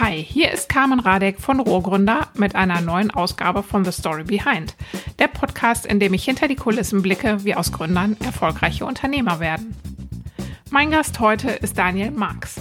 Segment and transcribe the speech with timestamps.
[0.00, 4.76] Hi, hier ist Carmen Radek von Rohrgründer mit einer neuen Ausgabe von The Story Behind.
[5.18, 9.74] Der Podcast, in dem ich hinter die Kulissen blicke, wie aus Gründern erfolgreiche Unternehmer werden.
[10.70, 12.60] Mein Gast heute ist Daniel Marx.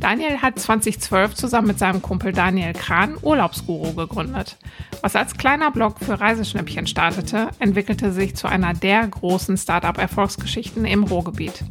[0.00, 4.56] Daniel hat 2012 zusammen mit seinem Kumpel Daniel Kran Urlaubsguru gegründet.
[5.02, 11.04] Was als kleiner Blog für Reiseschnäppchen startete, entwickelte sich zu einer der großen Startup-Erfolgsgeschichten im
[11.04, 11.64] Ruhrgebiet.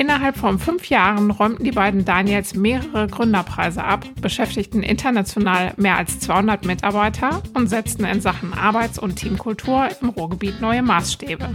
[0.00, 6.18] Innerhalb von fünf Jahren räumten die beiden Daniels mehrere Gründerpreise ab, beschäftigten international mehr als
[6.20, 11.50] 200 Mitarbeiter und setzten in Sachen Arbeits- und Teamkultur im Ruhrgebiet neue Maßstäbe.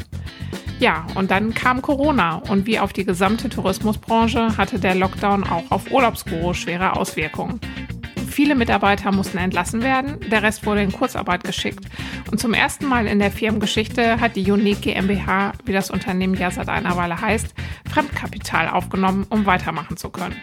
[0.78, 5.64] Ja, und dann kam Corona und wie auf die gesamte Tourismusbranche hatte der Lockdown auch
[5.72, 7.60] auf Urlaubsbüros schwere Auswirkungen.
[8.36, 11.86] Viele Mitarbeiter mussten entlassen werden, der Rest wurde in Kurzarbeit geschickt.
[12.30, 16.52] Und zum ersten Mal in der Firmengeschichte hat die Unique GmbH, wie das Unternehmen ja
[16.52, 17.54] seit einer Weile heißt,
[17.90, 20.36] Fremdkapital aufgenommen, um weitermachen zu können.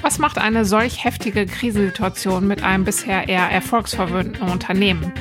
[0.00, 5.12] Was macht eine solch heftige Krisensituation mit einem bisher eher erfolgsverwöhnten Unternehmen?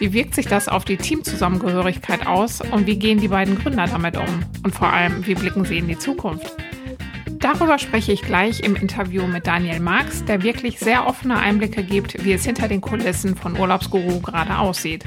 [0.00, 4.16] Wie wirkt sich das auf die Teamzusammengehörigkeit aus und wie gehen die beiden Gründer damit
[4.16, 4.44] um?
[4.64, 6.52] Und vor allem, wie blicken sie in die Zukunft?
[7.44, 12.24] Darüber spreche ich gleich im Interview mit Daniel Marx, der wirklich sehr offene Einblicke gibt,
[12.24, 15.04] wie es hinter den Kulissen von Urlaubsguru gerade aussieht.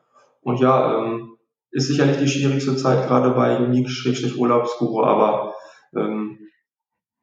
[0.41, 1.37] Und ja, ähm,
[1.71, 5.55] ist sicherlich die schwierigste Zeit gerade bei Unique-Urlaubsguru, aber
[5.95, 6.39] ähm,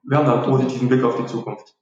[0.03, 1.75] wir haben da einen positiven Blick auf die Zukunft.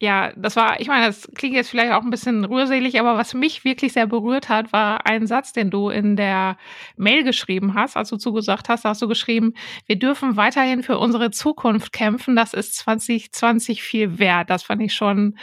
[0.00, 3.34] Ja, das war, ich meine, das klingt jetzt vielleicht auch ein bisschen rührselig, aber was
[3.34, 6.56] mich wirklich sehr berührt hat, war ein Satz, den du in der
[6.96, 9.54] Mail geschrieben hast, als du zugesagt hast, da hast du geschrieben,
[9.86, 14.50] wir dürfen weiterhin für unsere Zukunft kämpfen, das ist 2020 viel wert.
[14.50, 15.36] Das fand ich schon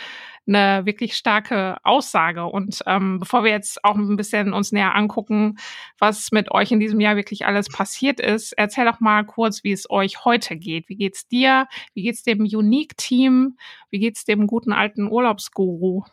[0.48, 2.46] eine wirklich starke Aussage.
[2.46, 5.58] Und ähm, bevor wir jetzt auch ein bisschen uns näher angucken,
[6.00, 9.72] was mit euch in diesem Jahr wirklich alles passiert ist, erzähl doch mal kurz, wie
[9.72, 10.90] es euch heute geht.
[10.90, 11.68] Wie geht's dir?
[11.94, 13.58] Wie geht's dem Unique-Team?
[13.90, 16.04] Wie geht's dem guten alten Urlaubsguru?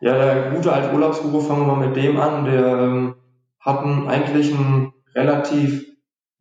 [0.00, 2.44] Ja, der gute alte Urlaubsguru, fangen wir mit dem an.
[2.44, 3.14] Der ähm,
[3.60, 5.86] hatten eigentlich einen relativ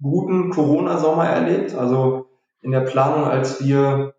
[0.02, 1.74] guten Corona-Sommer erlebt.
[1.74, 2.28] Also
[2.62, 4.14] in der Planung, als wir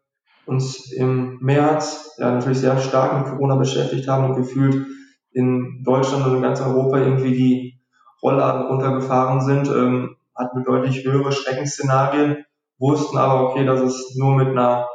[0.47, 4.87] uns im März ja natürlich sehr stark mit Corona beschäftigt haben und gefühlt
[5.33, 7.81] in Deutschland und in ganz Europa irgendwie die
[8.23, 12.45] Rollladen runtergefahren sind, ähm, hatten wir deutlich höhere Schreckensszenarien,
[12.79, 14.89] wussten aber, okay, dass es nur mit einer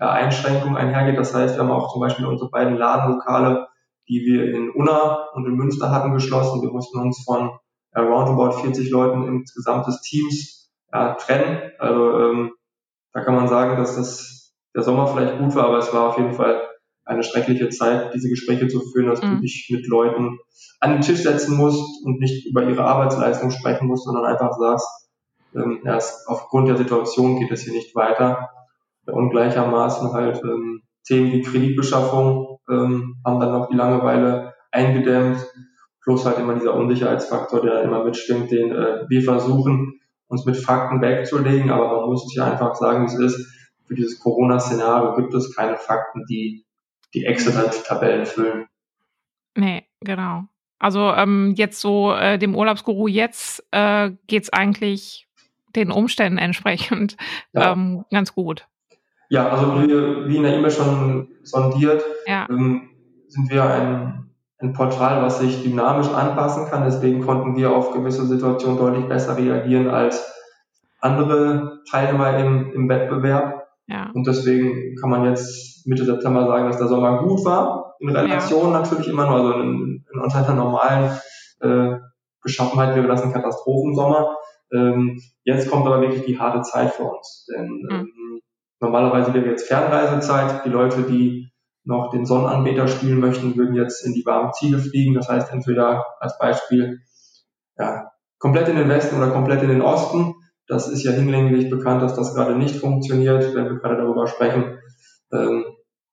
[0.00, 1.18] ja, Einschränkung einhergeht.
[1.18, 3.68] Das heißt, wir haben auch zum Beispiel unsere beiden Ladenlokale,
[4.08, 6.62] die wir in Unna und in Münster hatten, geschlossen.
[6.62, 7.50] Wir mussten uns von
[7.94, 11.72] ja, roundabout 40 Leuten insgesamt des Teams ja, trennen.
[11.78, 12.52] Also ähm,
[13.12, 14.35] da kann man sagen, dass das
[14.76, 16.62] der Sommer vielleicht gut war, aber es war auf jeden Fall
[17.06, 19.36] eine schreckliche Zeit, diese Gespräche zu führen, dass mhm.
[19.36, 20.38] du dich mit Leuten
[20.80, 25.08] an den Tisch setzen musst und nicht über ihre Arbeitsleistung sprechen musst, sondern einfach sagst,
[25.54, 28.50] ähm, ja, aufgrund der Situation geht es hier nicht weiter.
[29.06, 35.38] Und gleichermaßen halt ähm, Themen wie Kreditbeschaffung ähm, haben dann noch die Langeweile eingedämmt,
[36.02, 41.00] plus halt immer dieser Unsicherheitsfaktor, der immer mitschwingt, den äh, wir versuchen, uns mit Fakten
[41.00, 43.55] wegzulegen, aber man muss sich einfach sagen, wie es ist
[43.86, 46.64] für dieses Corona-Szenario gibt es keine Fakten, die
[47.14, 48.66] die Excel-Tabellen füllen.
[49.56, 50.44] Nee, genau.
[50.78, 55.26] Also ähm, jetzt so äh, dem Urlaubsguru jetzt äh, geht es eigentlich
[55.74, 57.16] den Umständen entsprechend
[57.52, 57.72] ja.
[57.72, 58.66] ähm, ganz gut.
[59.28, 59.88] Ja, also wie,
[60.28, 62.46] wie in der E-Mail schon sondiert, ja.
[62.48, 62.90] ähm,
[63.28, 66.84] sind wir ein, ein Portal, was sich dynamisch anpassen kann.
[66.84, 70.32] Deswegen konnten wir auf gewisse Situationen deutlich besser reagieren als
[71.00, 73.65] andere Teilnehmer im, im Wettbewerb.
[73.86, 74.10] Ja.
[74.14, 77.94] Und deswegen kann man jetzt Mitte September sagen, dass der Sommer gut war.
[78.00, 78.80] In Relation ja.
[78.80, 81.10] natürlich immer nur, also in, in unter einer normalen
[81.60, 81.98] äh,
[82.42, 84.36] Beschaffenheit wäre das ein Katastrophensommer.
[84.72, 87.46] Ähm, jetzt kommt aber wirklich die harte Zeit für uns.
[87.52, 87.88] Denn mhm.
[87.90, 88.40] ähm,
[88.80, 90.64] normalerweise wäre jetzt Fernreisezeit.
[90.64, 91.50] Die Leute, die
[91.84, 95.14] noch den Sonnenanbeter spielen möchten, würden jetzt in die warmen Ziele fliegen.
[95.14, 97.00] Das heißt entweder als Beispiel
[97.78, 100.34] ja, komplett in den Westen oder komplett in den Osten.
[100.68, 104.78] Das ist ja hinlänglich bekannt, dass das gerade nicht funktioniert, wenn wir gerade darüber sprechen,
[105.32, 105.64] ähm,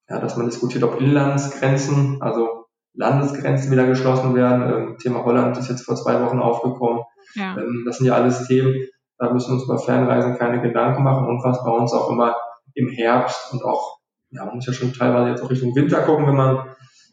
[0.09, 4.61] ja, dass man diskutiert, ob Inlandsgrenzen, also Landesgrenzen wieder geschlossen werden.
[4.61, 7.01] Ähm, Thema Holland ist jetzt vor zwei Wochen aufgekommen.
[7.35, 7.57] Ja.
[7.57, 8.75] Ähm, das sind ja alles Themen,
[9.17, 12.35] da müssen wir uns bei Fernreisen keine Gedanken machen und was bei uns auch immer
[12.73, 13.99] im Herbst und auch,
[14.31, 16.65] ja, man muss ja schon teilweise jetzt auch Richtung Winter gucken, wenn man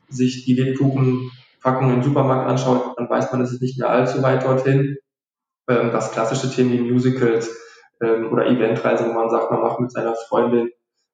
[0.08, 4.44] sich die Lebkuchenpackungen im Supermarkt anschaut, dann weiß man, es ist nicht mehr allzu weit
[4.44, 4.96] dorthin.
[5.70, 7.56] Ähm, das klassische Themen wie Musicals
[8.02, 10.70] ähm, oder Eventreisen, wo man sagt, man macht mit seiner Freundin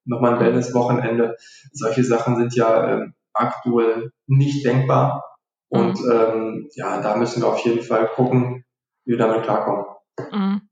[0.07, 1.37] nochmal ein Wellness-Wochenende.
[1.73, 5.25] Solche Sachen sind ja ähm, aktuell nicht denkbar.
[5.69, 6.11] Und mhm.
[6.11, 8.65] ähm, ja, da müssen wir auf jeden Fall gucken,
[9.05, 9.85] wie wir damit klarkommen.
[10.33, 10.63] Mhm.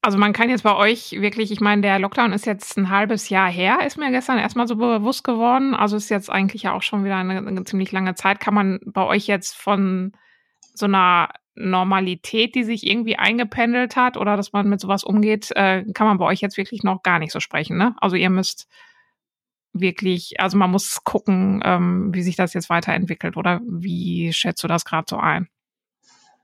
[0.00, 3.30] Also man kann jetzt bei euch wirklich, ich meine, der Lockdown ist jetzt ein halbes
[3.30, 5.74] Jahr her, ist mir gestern erstmal so bewusst geworden.
[5.74, 8.38] Also ist jetzt eigentlich ja auch schon wieder eine, eine ziemlich lange Zeit.
[8.38, 10.12] Kann man bei euch jetzt von
[10.74, 15.84] so einer Normalität, die sich irgendwie eingependelt hat oder dass man mit sowas umgeht, äh,
[15.92, 17.76] kann man bei euch jetzt wirklich noch gar nicht so sprechen.
[17.76, 17.94] Ne?
[17.98, 18.66] Also ihr müsst
[19.72, 24.68] wirklich, also man muss gucken, ähm, wie sich das jetzt weiterentwickelt oder wie schätzt du
[24.68, 25.48] das gerade so ein?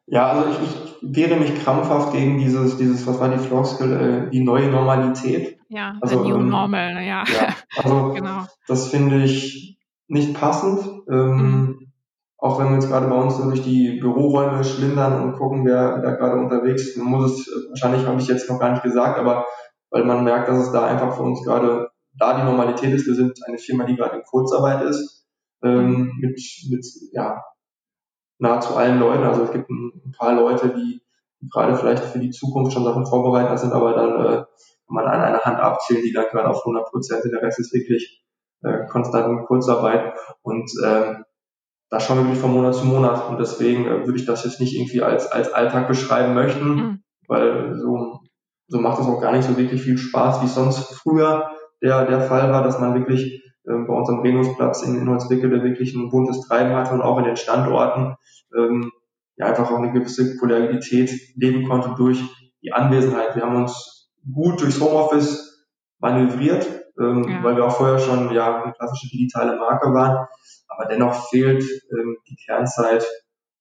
[0.06, 4.30] Ja, also ich, ich wehre mich krampfhaft gegen dieses, dieses, was war die Floskel, äh,
[4.30, 5.58] die neue Normalität.
[5.68, 7.22] Ja, also, the new ähm, normal, ja.
[7.24, 8.46] ja also genau.
[8.66, 9.78] das finde ich
[10.08, 10.80] nicht passend.
[11.08, 11.79] Ähm, mhm.
[12.40, 15.98] Auch wenn wir jetzt gerade bei uns so durch die Büroräume schlindern und gucken, wer
[15.98, 19.44] da gerade unterwegs ist, muss es, wahrscheinlich habe ich jetzt noch gar nicht gesagt, aber
[19.90, 23.06] weil man merkt, dass es da einfach für uns gerade da die Normalität ist.
[23.06, 25.26] Wir sind eine Firma, die gerade in Kurzarbeit ist,
[25.62, 26.40] ähm, mit,
[26.70, 27.42] mit ja,
[28.38, 29.24] nahezu allen Leuten.
[29.24, 31.02] Also es gibt ein, paar Leute, die
[31.50, 34.46] gerade vielleicht für die Zukunft schon Sachen vorbereitet sind, aber dann äh, kann
[34.86, 37.32] man an einer Hand abzählen, die dann gerade auf 100 Prozent sind.
[37.32, 38.24] Der Rest ist wirklich
[38.62, 41.24] äh, konstant in Kurzarbeit und ähm,
[41.90, 44.60] da schauen wir wirklich von Monat zu Monat und deswegen äh, würde ich das jetzt
[44.60, 47.02] nicht irgendwie als, als Alltag beschreiben möchten, mhm.
[47.26, 48.20] weil so,
[48.68, 51.50] so macht es auch gar nicht so wirklich viel Spaß, wie sonst früher
[51.82, 55.94] der, der Fall war, dass man wirklich ähm, bei unserem Renusplatz in, in Holzwickede wirklich
[55.94, 58.14] ein buntes Treiben hatte und auch in den Standorten
[58.56, 58.92] ähm,
[59.36, 62.22] ja einfach auch eine gewisse Kollegialität leben konnte durch
[62.62, 63.34] die Anwesenheit.
[63.34, 65.66] Wir haben uns gut durchs Homeoffice
[65.98, 66.66] manövriert,
[67.00, 67.42] ähm, ja.
[67.42, 70.26] weil wir auch vorher schon ja eine klassische digitale Marke waren.
[70.80, 71.62] Aber dennoch fehlt
[71.92, 73.06] ähm, die Kernzeit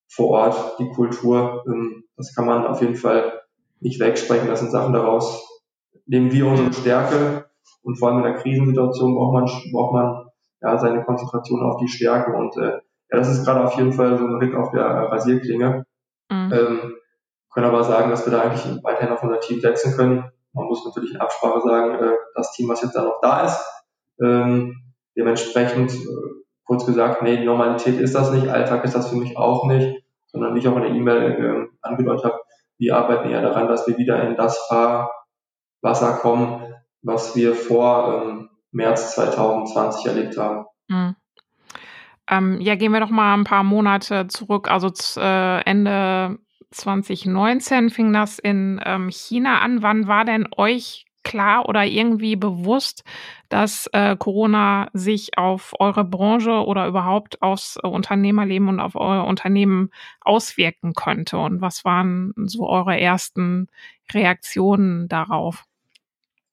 [0.07, 1.65] vor Ort, die Kultur.
[1.67, 3.41] Ähm, das kann man auf jeden Fall
[3.81, 4.47] nicht wegsprechen.
[4.47, 5.61] Das sind Sachen daraus,
[6.05, 7.49] nehmen wir unsere Stärke
[7.83, 10.27] und vor allem in der Krisensituation braucht man, braucht man
[10.61, 12.31] ja seine Konzentration auf die Stärke.
[12.33, 12.79] Und äh,
[13.11, 15.85] ja, das ist gerade auf jeden Fall so ein Rick auf der Rasierklinge.
[16.29, 16.53] Mhm.
[16.53, 16.95] Ähm,
[17.51, 20.31] können aber sagen, dass wir da eigentlich weiterhin auf unser Team setzen können.
[20.53, 23.65] Man muss natürlich in Absprache sagen, äh, das Team, was jetzt da noch da ist,
[24.21, 26.39] ähm, dementsprechend, äh,
[26.69, 30.53] kurz gesagt, nee, Normalität ist das nicht, Alltag ist das für mich auch nicht, sondern
[30.53, 32.39] wie ich auch in der E-Mail äh, angedeutet habe,
[32.77, 38.49] wir arbeiten eher daran, dass wir wieder in das Fahrwasser kommen, was wir vor ähm,
[38.71, 40.65] März 2020 erlebt haben.
[40.87, 41.15] Mhm.
[42.29, 44.69] Ähm, ja, gehen wir doch mal ein paar Monate zurück.
[44.69, 46.37] Also äh, Ende
[46.69, 49.81] 2019 fing das in ähm, China an.
[49.81, 53.03] Wann war denn euch klar oder irgendwie bewusst,
[53.49, 59.25] dass äh, Corona sich auf eure Branche oder überhaupt aufs äh, Unternehmerleben und auf euer
[59.25, 61.37] Unternehmen auswirken könnte?
[61.37, 63.67] Und was waren so eure ersten
[64.11, 65.65] Reaktionen darauf?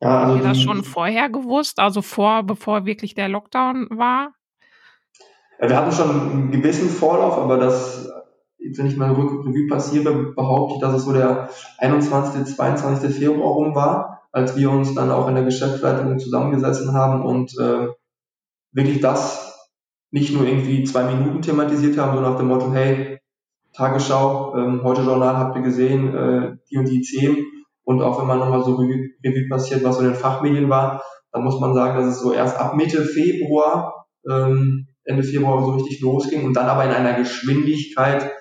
[0.00, 4.32] Ja, also Habt ihr das schon vorher gewusst, also vor, bevor wirklich der Lockdown war?
[5.60, 8.10] Ja, wir hatten schon einen gewissen Vorlauf, aber das,
[8.58, 13.14] wenn ich mal Revue passiere, behaupte ich, dass es so der 21., 22.
[13.14, 17.88] Februar rum war, als wir uns dann auch in der Geschäftsleitung zusammengesessen haben und äh,
[18.70, 19.70] wirklich das
[20.10, 23.18] nicht nur irgendwie zwei Minuten thematisiert haben, so nach dem Motto, hey,
[23.72, 27.46] Tagesschau, ähm, heute Journal habt ihr gesehen, äh, die und die Themen,
[27.84, 31.02] und auch wenn man nochmal so Revue, Revue passiert, was so in den Fachmedien war,
[31.32, 35.70] dann muss man sagen, dass es so erst ab Mitte Februar, ähm, Ende Februar so
[35.70, 38.32] richtig losging und dann aber in einer Geschwindigkeit,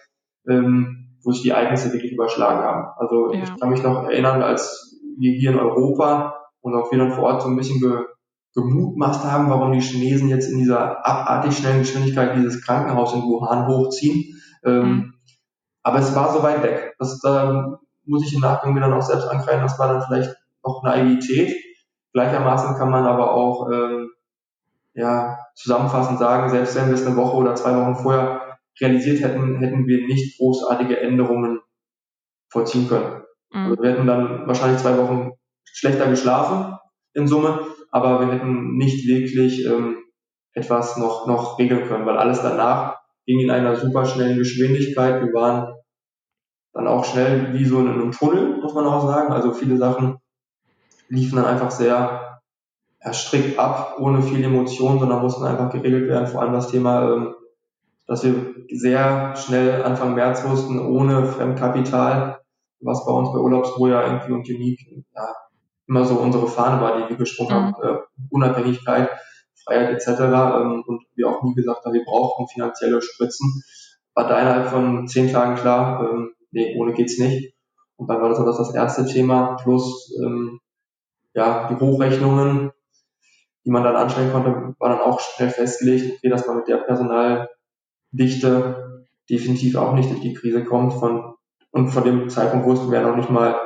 [0.49, 2.87] ähm, wo sich die Ereignisse wirklich überschlagen haben.
[2.97, 3.43] Also ja.
[3.43, 7.25] ich kann mich noch erinnern, als wir hier in Europa und auch wir dann vor
[7.25, 8.05] Ort so ein bisschen ge,
[8.53, 13.67] gemutmaßt haben, warum die Chinesen jetzt in dieser abartig schnellen Geschwindigkeit dieses Krankenhaus in Wuhan
[13.67, 14.41] hochziehen.
[14.63, 15.13] Ähm, mhm.
[15.83, 16.95] Aber es war so weit weg.
[16.97, 20.83] Das, ähm, muss ich im Nachgang wieder noch selbst angreifen, das war dann vielleicht noch
[20.83, 21.55] Naivität.
[22.13, 24.11] Gleichermaßen kann man aber auch ähm,
[24.93, 29.57] ja, zusammenfassend sagen, selbst wenn wir es eine Woche oder zwei Wochen vorher realisiert hätten,
[29.57, 31.59] hätten wir nicht großartige Änderungen
[32.49, 33.23] vollziehen können.
[33.51, 33.71] Mhm.
[33.71, 35.31] Also wir hätten dann wahrscheinlich zwei Wochen
[35.65, 36.77] schlechter geschlafen
[37.13, 37.61] in Summe,
[37.91, 39.97] aber wir hätten nicht wirklich ähm,
[40.53, 45.21] etwas noch, noch regeln können, weil alles danach ging in einer super schnellen Geschwindigkeit.
[45.21, 45.73] Wir waren
[46.73, 49.33] dann auch schnell wie so in einem Tunnel, muss man auch sagen.
[49.33, 50.17] Also viele Sachen
[51.07, 52.41] liefen dann einfach sehr
[53.03, 56.27] ja, strikt ab, ohne viel Emotion, sondern mussten einfach geregelt werden.
[56.27, 57.35] Vor allem das Thema ähm,
[58.07, 62.39] dass wir sehr schnell Anfang März wussten, ohne Fremdkapital,
[62.85, 65.27] was bei uns bei Urlaubsruhe ja irgendwie und Unique ja,
[65.87, 67.75] immer so unsere Fahne war, die wir gesprochen mhm.
[67.75, 67.97] haben, äh,
[68.29, 69.09] Unabhängigkeit,
[69.63, 70.21] Freiheit etc.
[70.21, 73.63] Ähm, und wir auch nie gesagt haben, wir brauchen finanzielle Spritzen.
[74.13, 77.53] War da innerhalb von zehn Tagen klar, ähm, nee, ohne geht's nicht.
[77.97, 80.59] Und dann war das, das, das erste Thema, plus ähm,
[81.33, 82.71] ja, die Hochrechnungen,
[83.65, 86.77] die man dann anstellen konnte, war dann auch schnell festgelegt, okay, dass man mit der
[86.77, 90.93] Personaldichte definitiv auch nicht durch die Krise kommt.
[90.93, 91.34] Von,
[91.75, 93.59] und von dem Zeitpunkt wussten wir noch nicht mal,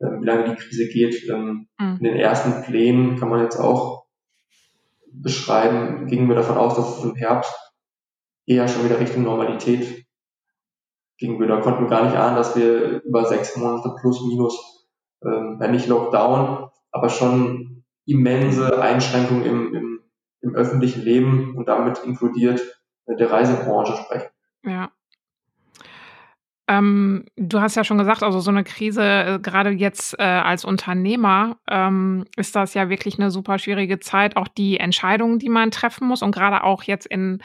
[0.00, 1.28] äh, wie lange die Krise geht.
[1.30, 1.98] Ähm, mhm.
[1.98, 4.06] In den ersten Plänen kann man jetzt auch
[5.12, 7.54] beschreiben, gingen wir davon aus, dass es im Herbst
[8.46, 10.04] eher schon wieder Richtung Normalität
[11.18, 11.38] ging.
[11.38, 14.88] Wir da konnten wir gar nicht ahnen, dass wir über sechs Monate plus minus,
[15.24, 20.00] ähm, wenn nicht Lockdown, aber schon immense Einschränkungen im, im,
[20.40, 22.60] im öffentlichen Leben und damit inkludiert
[23.06, 24.30] äh, der Reisebranche sprechen.
[24.64, 24.90] Ja.
[26.68, 30.64] Ähm, du hast ja schon gesagt, also so eine Krise, äh, gerade jetzt äh, als
[30.64, 34.36] Unternehmer, ähm, ist das ja wirklich eine super schwierige Zeit.
[34.36, 37.40] Auch die Entscheidungen, die man treffen muss und gerade auch jetzt in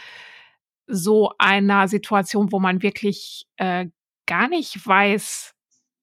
[0.88, 3.88] so einer Situation, wo man wirklich äh,
[4.26, 5.54] gar nicht weiß,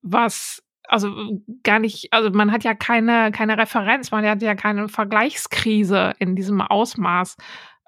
[0.02, 4.88] was, also gar nicht, also man hat ja keine, keine Referenz, man hat ja keine
[4.88, 7.36] Vergleichskrise in diesem Ausmaß.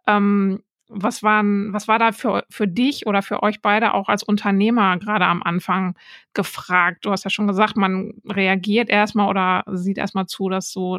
[0.06, 4.22] Ähm, was waren, was war da für, für dich oder für euch beide auch als
[4.22, 5.96] Unternehmer gerade am Anfang
[6.34, 7.04] gefragt?
[7.04, 10.98] Du hast ja schon gesagt, man reagiert erstmal oder sieht erstmal zu, dass so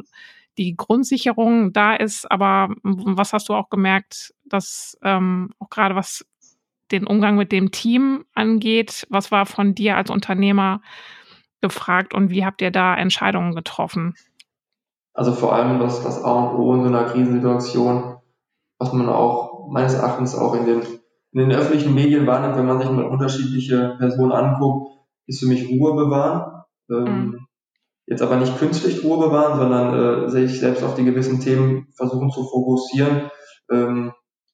[0.58, 6.26] die Grundsicherung da ist, aber was hast du auch gemerkt, dass ähm, auch gerade was
[6.92, 10.82] den Umgang mit dem Team angeht, was war von dir als Unternehmer
[11.62, 14.16] gefragt und wie habt ihr da Entscheidungen getroffen?
[15.14, 18.18] Also vor allem das, das A und O in so einer Krisensituation,
[18.80, 20.82] was man auch meines Erachtens auch in den,
[21.32, 25.70] in den öffentlichen Medien wahrnimmt, wenn man sich mal unterschiedliche Personen anguckt, ist für mich
[25.70, 26.64] Ruhe bewahren.
[26.90, 27.48] Ähm, mhm.
[28.06, 32.30] Jetzt aber nicht künstlich Ruhe bewahren, sondern äh, sich selbst auf die gewissen Themen versuchen
[32.32, 33.32] zu fokussieren.
[33.72, 34.12] Ähm,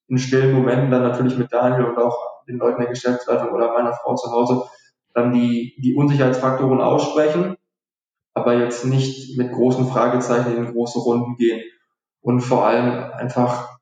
[0.08, 3.94] in stillen Momenten dann natürlich mit Daniel und auch den Leuten der Geschäftsleitung oder meiner
[3.94, 4.64] Frau zu Hause
[5.14, 7.58] dann die, die Unsicherheitsfaktoren aussprechen,
[8.36, 11.62] aber jetzt nicht mit großen Fragezeichen in große Runden gehen
[12.22, 13.77] und vor allem einfach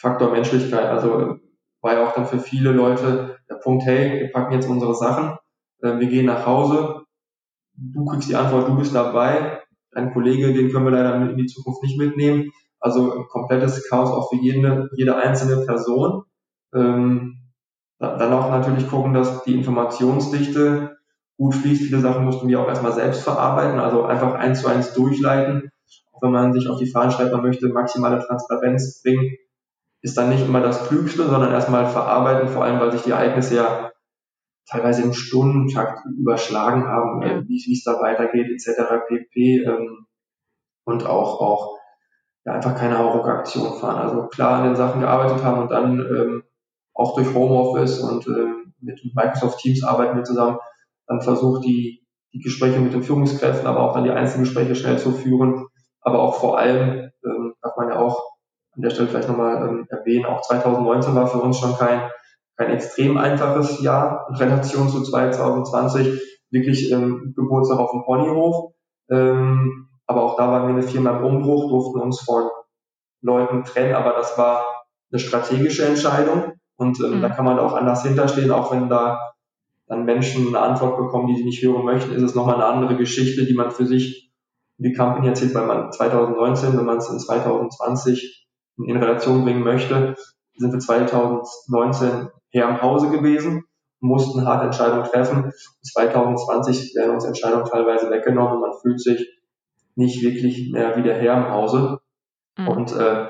[0.00, 0.86] Faktor Menschlichkeit.
[0.86, 1.36] Also
[1.82, 5.36] war ja auch dann für viele Leute der Punkt, hey, wir packen jetzt unsere Sachen,
[5.82, 7.04] äh, wir gehen nach Hause,
[7.74, 11.46] du kriegst die Antwort, du bist dabei, dein Kollege, den können wir leider in die
[11.46, 12.50] Zukunft nicht mitnehmen.
[12.78, 16.22] Also komplettes Chaos auch für jede, jede einzelne Person.
[16.74, 17.36] Ähm,
[17.98, 20.96] dann auch natürlich gucken, dass die Informationsdichte
[21.36, 21.82] gut fließt.
[21.82, 25.70] Viele Sachen mussten wir auch erstmal selbst verarbeiten, also einfach eins zu eins durchleiten.
[26.12, 29.36] Auch wenn man sich auf die Fahnen schreibt, man möchte maximale Transparenz bringen,
[30.02, 33.56] ist dann nicht immer das Klügste, sondern erstmal verarbeiten, vor allem weil sich die Ereignisse
[33.56, 33.90] ja
[34.68, 37.42] teilweise im Stundentakt überschlagen haben, ja.
[37.46, 39.04] wie es da weitergeht, etc.
[39.08, 39.64] pp.
[39.64, 40.06] Ähm,
[40.84, 41.78] und auch, auch
[42.44, 43.98] ja, einfach keine Hauruck-Aktion fahren.
[43.98, 46.42] Also klar an den Sachen gearbeitet haben und dann ähm,
[46.94, 50.58] auch durch Homeoffice und äh, mit Microsoft Teams arbeiten wir zusammen,
[51.06, 54.98] dann versucht die, die Gespräche mit den Führungskräften, aber auch dann die einzelnen Gespräche schnell
[54.98, 55.66] zu führen.
[56.00, 58.30] Aber auch vor allem ähm, darf man ja auch
[58.80, 62.10] an der Stelle vielleicht nochmal ähm, erwähnen, auch 2019 war für uns schon kein,
[62.56, 66.18] kein extrem einfaches Jahr in Relation zu 2020.
[66.50, 68.72] Wirklich ähm, Geburtstag auf dem Ponyhof.
[69.10, 72.48] Ähm, aber auch da waren wir eine Firma im Umbruch, durften uns von
[73.20, 74.64] Leuten trennen, aber das war
[75.12, 77.22] eine strategische Entscheidung und ähm, mhm.
[77.22, 79.20] da kann man auch anders hinterstehen, auch wenn da
[79.88, 82.96] dann Menschen eine Antwort bekommen, die sie nicht hören möchten, ist es nochmal eine andere
[82.96, 84.32] Geschichte, die man für sich
[84.78, 88.40] in die Company erzählt, weil man 2019, wenn man es in 2020
[88.76, 90.16] in Relation bringen möchte,
[90.56, 93.64] sind wir 2019 her am Hause gewesen,
[94.00, 95.52] mussten harte Entscheidungen treffen.
[95.82, 99.40] 2020 werden uns Entscheidungen teilweise weggenommen man fühlt sich
[99.94, 102.00] nicht wirklich mehr wie der Herr im Hause.
[102.56, 102.68] Mhm.
[102.68, 103.28] Und äh,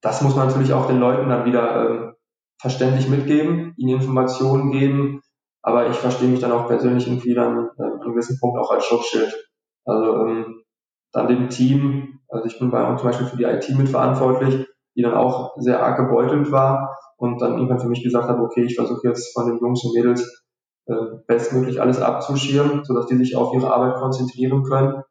[0.00, 2.14] das muss man natürlich auch den Leuten dann wieder ähm,
[2.60, 5.22] verständlich mitgeben, ihnen Informationen geben.
[5.62, 8.70] Aber ich verstehe mich dann auch persönlich irgendwie dann äh, an einem gewissen Punkt auch
[8.70, 9.34] als Schutzschild.
[9.84, 10.62] Also ähm,
[11.12, 15.02] dann dem Team, also ich bin bei uns zum Beispiel für die IT mitverantwortlich, die
[15.02, 18.76] dann auch sehr arg gebeutelt war und dann irgendwann für mich gesagt habe, okay, ich
[18.76, 20.44] versuche jetzt von den Jungs und Mädels
[20.86, 20.94] äh,
[21.26, 25.02] bestmöglich alles abzuschirmen, sodass die sich auf ihre Arbeit konzentrieren können.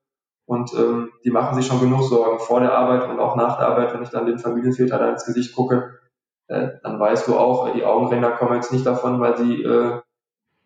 [0.45, 3.67] Und ähm, die machen sich schon genug Sorgen vor der Arbeit und auch nach der
[3.67, 5.99] Arbeit, wenn ich dann den Familienväter da ins Gesicht gucke,
[6.47, 10.01] äh, dann weißt du auch, die Augenränder kommen jetzt nicht davon, weil sie äh,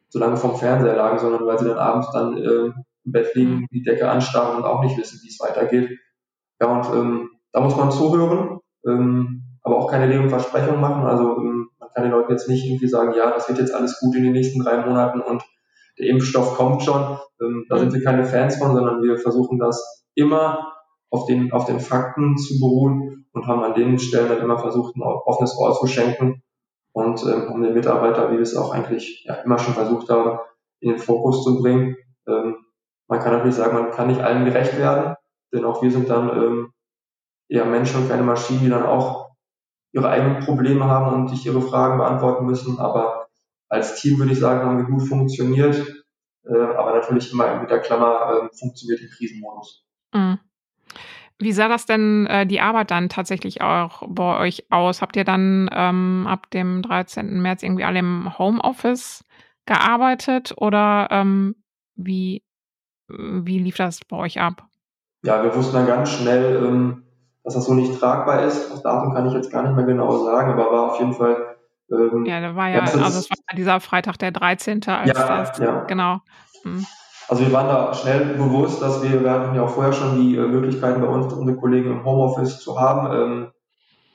[0.08, 2.72] so lange vom Fernseher lagen, sondern weil sie dann abends dann äh,
[3.06, 6.00] im Bett liegen, die Decke anstarren und auch nicht wissen, wie es weitergeht.
[6.64, 11.06] Ja, und ähm, da muss man zuhören ähm, aber auch keine leeren Versprechungen machen.
[11.06, 14.00] Also ähm, man kann den Leuten jetzt nicht irgendwie sagen, ja, das wird jetzt alles
[14.00, 15.44] gut in den nächsten drei Monaten und
[16.00, 17.18] der Impfstoff kommt schon.
[17.42, 20.74] Ähm, da sind wir keine Fans von, sondern wir versuchen das immer
[21.10, 24.96] auf den, auf den Fakten zu beruhen und haben an den Stellen dann immer versucht,
[24.96, 26.44] ein offenes Ohr zu schenken
[26.94, 30.40] und ähm, haben den Mitarbeiter, wie wir es auch eigentlich ja, immer schon versucht haben,
[30.80, 31.98] in den Fokus zu bringen.
[32.26, 32.56] Ähm,
[33.10, 35.16] man kann natürlich sagen, man kann nicht allen gerecht werden,
[35.54, 36.74] denn auch wir sind dann ähm,
[37.48, 39.32] eher Menschen und keine Maschinen, die dann auch
[39.92, 42.80] ihre eigenen Probleme haben und sich ihre Fragen beantworten müssen.
[42.80, 43.28] Aber
[43.70, 45.76] als Team würde ich sagen, haben wir gut funktioniert,
[46.46, 49.86] äh, aber natürlich immer mit der Klammer äh, funktioniert im Krisenmodus.
[50.14, 50.40] Mhm.
[51.40, 55.02] Wie sah das denn äh, die Arbeit dann tatsächlich auch bei euch aus?
[55.02, 57.42] Habt ihr dann ähm, ab dem 13.
[57.42, 59.26] März irgendwie alle im Homeoffice
[59.66, 61.56] gearbeitet oder ähm,
[61.96, 62.44] wie,
[63.08, 64.68] wie lief das bei euch ab?
[65.24, 67.04] Ja, wir wussten dann ganz schnell, ähm,
[67.44, 68.72] dass das so nicht tragbar ist.
[68.72, 71.56] Das Datum kann ich jetzt gar nicht mehr genau sagen, aber war auf jeden Fall.
[71.92, 74.82] Ähm, ja, da war ja, also es war dieser Freitag der 13.
[74.88, 75.84] als ja, das, ja.
[75.84, 76.20] genau.
[76.64, 76.86] Hm.
[77.30, 80.36] Also wir waren da schnell bewusst, dass wir, wir hatten ja auch vorher schon die
[80.36, 83.12] äh, Möglichkeiten bei uns, unsere Kollegen im Homeoffice zu haben.
[83.14, 83.52] Ähm,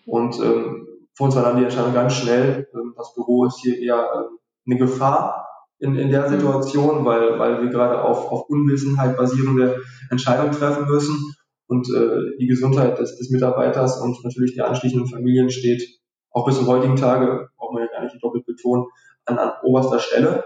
[0.07, 3.79] und ähm, für uns war dann die Entscheidung ganz schnell, ähm, das Büro ist hier
[3.79, 5.48] eher ähm, eine Gefahr
[5.79, 6.35] in, in der mhm.
[6.35, 11.35] Situation, weil, weil wir gerade auf, auf Unwissenheit basierende Entscheidungen treffen müssen.
[11.67, 15.83] Und äh, die Gesundheit des, des Mitarbeiters und natürlich der anschließenden Familien steht
[16.31, 18.87] auch bis zum heutigen Tage, braucht man ja gar nicht doppelt betonen,
[19.27, 20.45] an, an oberster Stelle.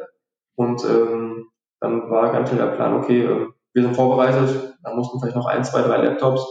[0.56, 1.48] Und ähm,
[1.80, 5.46] dann war ganz schnell der Plan, okay, äh, wir sind vorbereitet, dann mussten vielleicht noch
[5.46, 6.44] ein, zwei, drei Laptops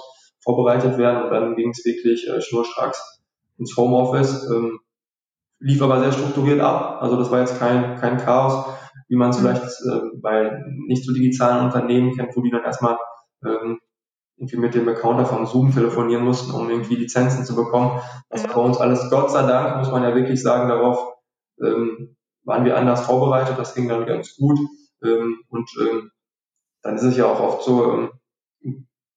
[0.44, 3.22] vorbereitet werden und dann ging es wirklich äh, schnurstracks
[3.58, 4.50] ins Homeoffice.
[4.50, 4.80] Ähm,
[5.62, 7.01] lief aber sehr strukturiert ab.
[7.01, 8.65] Also das war jetzt kein, kein Chaos,
[9.08, 9.41] wie man es mhm.
[9.41, 12.98] vielleicht äh, bei nicht so digitalen Unternehmen kennt, wo die dann erstmal
[13.46, 13.80] ähm,
[14.38, 18.01] irgendwie mit dem Accounter von Zoom telefonieren mussten, um irgendwie Lizenzen zu bekommen.
[18.30, 21.13] Das war bei uns alles, Gott sei Dank, muss man ja wirklich sagen, darauf
[21.62, 23.60] ähm, waren wir anders vorbereitet.
[23.60, 24.58] Das ging dann ganz gut.
[25.04, 26.12] Ähm, und ähm,
[26.82, 28.12] dann ist es ja auch oft so, ähm,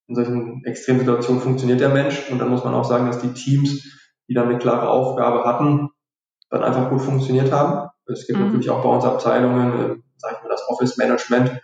[0.07, 3.83] in solchen Extremsituationen funktioniert der Mensch und dann muss man auch sagen, dass die Teams,
[4.29, 5.89] die dann eine klare Aufgabe hatten,
[6.51, 7.91] dann einfach gut funktioniert haben.
[8.07, 8.47] Es gibt mhm.
[8.47, 11.61] natürlich auch bei uns Abteilungen, äh, sage ich mal, das Office Management,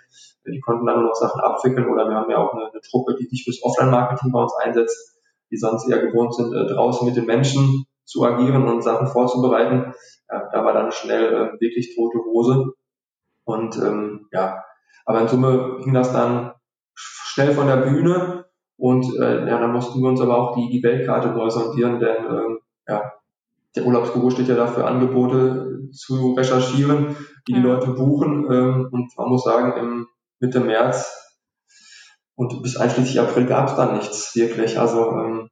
[0.46, 3.14] die konnten dann nur noch Sachen abwickeln oder wir haben ja auch eine, eine Truppe,
[3.18, 5.18] die sich fürs Offline-Marketing bei uns einsetzt,
[5.50, 9.94] die sonst eher gewohnt sind, äh, draußen mit den Menschen zu agieren und Sachen vorzubereiten.
[10.30, 12.72] Ja, da war dann schnell äh, wirklich tote Hose.
[13.44, 14.64] Und ähm, ja,
[15.04, 16.52] aber in Summe ging das dann
[16.94, 20.82] schnell von der Bühne und äh, ja, dann mussten wir uns aber auch die, die
[20.82, 23.12] Weltkarte neu sondieren, denn ähm, ja,
[23.76, 28.50] der Urlaubsbüro steht ja dafür, Angebote zu recherchieren, die die Leute buchen.
[28.50, 30.06] Ähm, und man muss sagen, im
[30.40, 31.20] Mitte März
[32.34, 34.80] und bis einschließlich April gab es dann nichts wirklich.
[34.80, 35.50] Also ähm,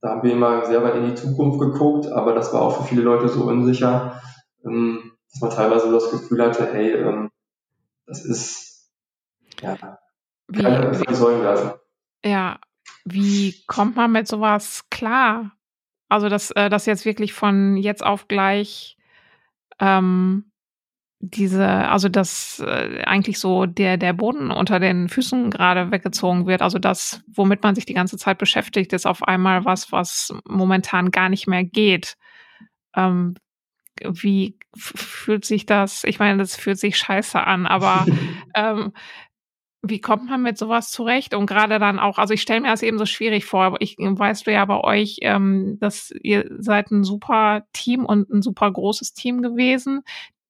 [0.00, 2.84] da haben wir immer sehr weit in die Zukunft geguckt, aber das war auch für
[2.84, 4.22] viele Leute so unsicher,
[4.64, 7.30] ähm, dass man teilweise das Gefühl hatte, hey, ähm,
[8.06, 8.90] das ist
[9.60, 9.98] ja
[10.48, 11.72] wie, keine Säulen werfen.
[12.24, 12.58] Ja,
[13.04, 15.52] wie kommt man mit sowas klar?
[16.10, 18.98] Also, dass äh, das jetzt wirklich von jetzt auf gleich
[19.78, 20.50] ähm,
[21.20, 26.62] diese, also dass äh, eigentlich so der, der Boden unter den Füßen gerade weggezogen wird.
[26.62, 31.10] Also das, womit man sich die ganze Zeit beschäftigt, ist auf einmal was, was momentan
[31.10, 32.16] gar nicht mehr geht.
[32.96, 33.34] Ähm,
[34.02, 36.04] wie fühlt sich das?
[36.04, 38.06] Ich meine, das fühlt sich scheiße an, aber
[38.54, 38.92] ähm,
[39.82, 41.34] wie kommt man mit sowas zurecht?
[41.34, 43.96] Und gerade dann auch, also ich stelle mir das eben so schwierig vor, aber ich
[43.98, 48.70] weißt du ja bei euch, ähm, dass ihr seid ein super Team und ein super
[48.70, 50.02] großes Team gewesen,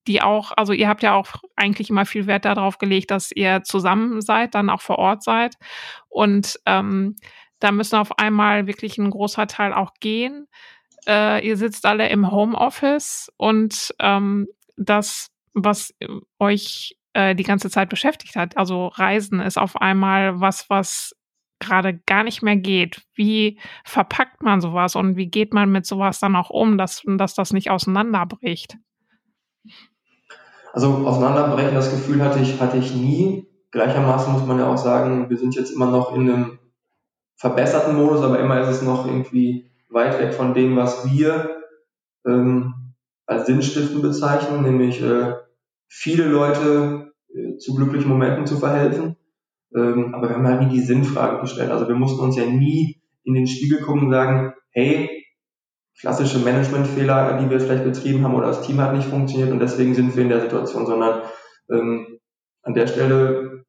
[0.08, 3.62] die auch, also ihr habt ja auch eigentlich immer viel Wert darauf gelegt, dass ihr
[3.62, 5.54] zusammen seid, dann auch vor Ort seid.
[6.08, 7.14] Und ähm,
[7.60, 10.48] da müssen auf einmal wirklich ein großer Teil auch gehen.
[11.06, 15.94] Äh, ihr sitzt alle im Homeoffice und ähm, das, was
[16.38, 18.56] euch äh, die ganze Zeit beschäftigt hat.
[18.56, 21.16] Also Reisen ist auf einmal was, was
[21.60, 23.02] gerade gar nicht mehr geht.
[23.14, 27.34] Wie verpackt man sowas und wie geht man mit sowas dann auch um, dass, dass
[27.34, 28.78] das nicht auseinanderbricht?
[30.72, 33.46] Also auseinanderbrechen, das Gefühl hatte ich, hatte ich nie.
[33.72, 36.58] Gleichermaßen muss man ja auch sagen, wir sind jetzt immer noch in einem
[37.36, 41.62] verbesserten Modus, aber immer ist es noch irgendwie weit weg von dem, was wir
[42.26, 42.94] ähm,
[43.26, 45.34] als Sinnstiften bezeichnen, nämlich äh,
[45.90, 49.16] viele Leute äh, zu glücklichen Momenten zu verhelfen.
[49.74, 51.70] Ähm, aber wir haben halt nie die Sinnfrage gestellt.
[51.70, 55.26] Also wir mussten uns ja nie in den Spiegel gucken und sagen, hey,
[55.98, 59.94] klassische Managementfehler, die wir vielleicht betrieben haben oder das Team hat nicht funktioniert und deswegen
[59.94, 61.22] sind wir in der Situation, sondern
[61.70, 62.18] ähm,
[62.62, 63.64] an der Stelle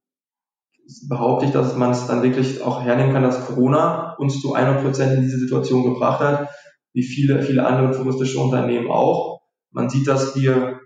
[1.09, 4.83] behaupte ich, dass man es dann wirklich auch hernehmen kann, dass Corona uns zu 100
[4.83, 6.49] Prozent in diese Situation gebracht hat,
[6.93, 9.41] wie viele, viele andere touristische Unternehmen auch.
[9.71, 10.81] Man sieht, dass wir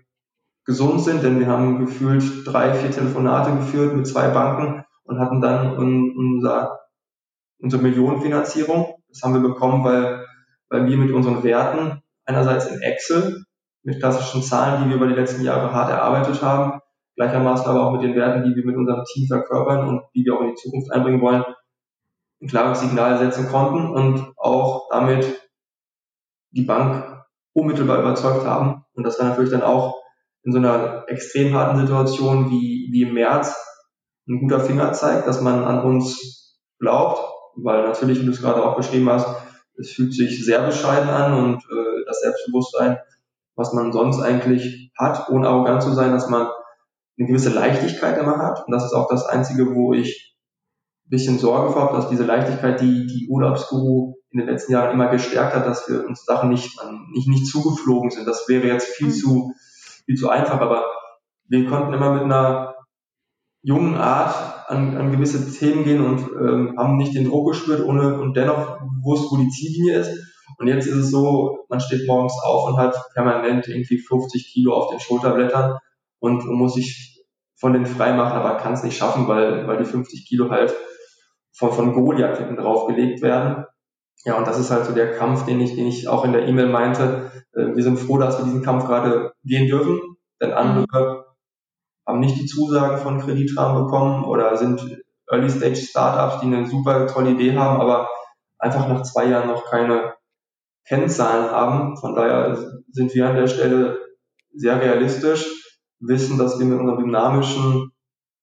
[0.66, 5.40] gesund sind, denn wir haben gefühlt drei, vier Telefonate geführt mit zwei Banken und hatten
[5.40, 6.80] dann unser,
[7.58, 8.96] unsere Millionenfinanzierung.
[9.08, 10.26] Das haben wir bekommen, weil,
[10.68, 13.44] weil wir mit unseren Werten einerseits in Excel
[13.84, 16.80] mit klassischen Zahlen, die wir über die letzten Jahre hart erarbeitet haben,
[17.14, 20.34] gleichermaßen aber auch mit den Werten, die wir mit unserem Team verkörpern und die wir
[20.34, 21.44] auch in die Zukunft einbringen wollen,
[22.42, 25.40] ein klares Signal setzen konnten und auch damit
[26.50, 28.84] die Bank unmittelbar überzeugt haben.
[28.94, 29.94] Und das war natürlich dann auch
[30.46, 33.54] in so einer extrem harten Situation wie, wie im März
[34.28, 37.20] ein guter Finger zeigt, dass man an uns glaubt,
[37.56, 39.26] weil natürlich, wie du es gerade auch beschrieben hast,
[39.76, 42.96] es fühlt sich sehr bescheiden an und äh, das Selbstbewusstsein,
[43.56, 46.48] was man sonst eigentlich hat, ohne arrogant zu sein, dass man
[47.18, 48.64] eine gewisse Leichtigkeit immer hat.
[48.66, 50.36] Und das ist auch das Einzige, wo ich
[51.06, 54.92] ein bisschen Sorge vor habe, dass diese Leichtigkeit, die die Urlaubsguru in den letzten Jahren
[54.92, 56.78] immer gestärkt hat, dass wir uns Sachen nicht,
[57.12, 58.28] nicht, nicht zugeflogen sind.
[58.28, 59.52] Das wäre jetzt viel zu,
[60.06, 60.86] viel zu einfach, aber
[61.48, 62.74] wir konnten immer mit einer
[63.62, 68.18] jungen Art an, an gewisse Themen gehen und ähm, haben nicht den Druck gespürt ohne
[68.18, 70.10] und dennoch gewusst, wo die Ziellinie ist.
[70.58, 74.72] Und jetzt ist es so, man steht morgens auf und hat permanent irgendwie 50 Kilo
[74.74, 75.78] auf den Schulterblättern
[76.20, 77.24] und, muss sich
[77.56, 80.74] von den frei machen, aber kann es nicht schaffen, weil, weil die 50 Kilo halt
[81.52, 83.64] von, von Goliath hinten draufgelegt werden.
[84.26, 86.48] Ja, und das ist halt so der Kampf, den ich, den ich auch in der
[86.48, 87.30] E-Mail meinte.
[87.52, 90.00] Äh, wir sind froh, dass wir diesen Kampf gerade gehen dürfen,
[90.42, 91.26] denn andere
[92.04, 97.56] haben nicht die Zusagen von Kreditrahmen bekommen oder sind Early-Stage-Startups, die eine super tolle Idee
[97.56, 98.08] haben, aber
[98.58, 100.14] einfach nach zwei Jahren noch keine
[100.86, 101.96] Kennzahlen haben.
[101.96, 103.98] Von daher sind wir an der Stelle
[104.52, 107.92] sehr realistisch, wissen, dass wir mit unserem dynamischen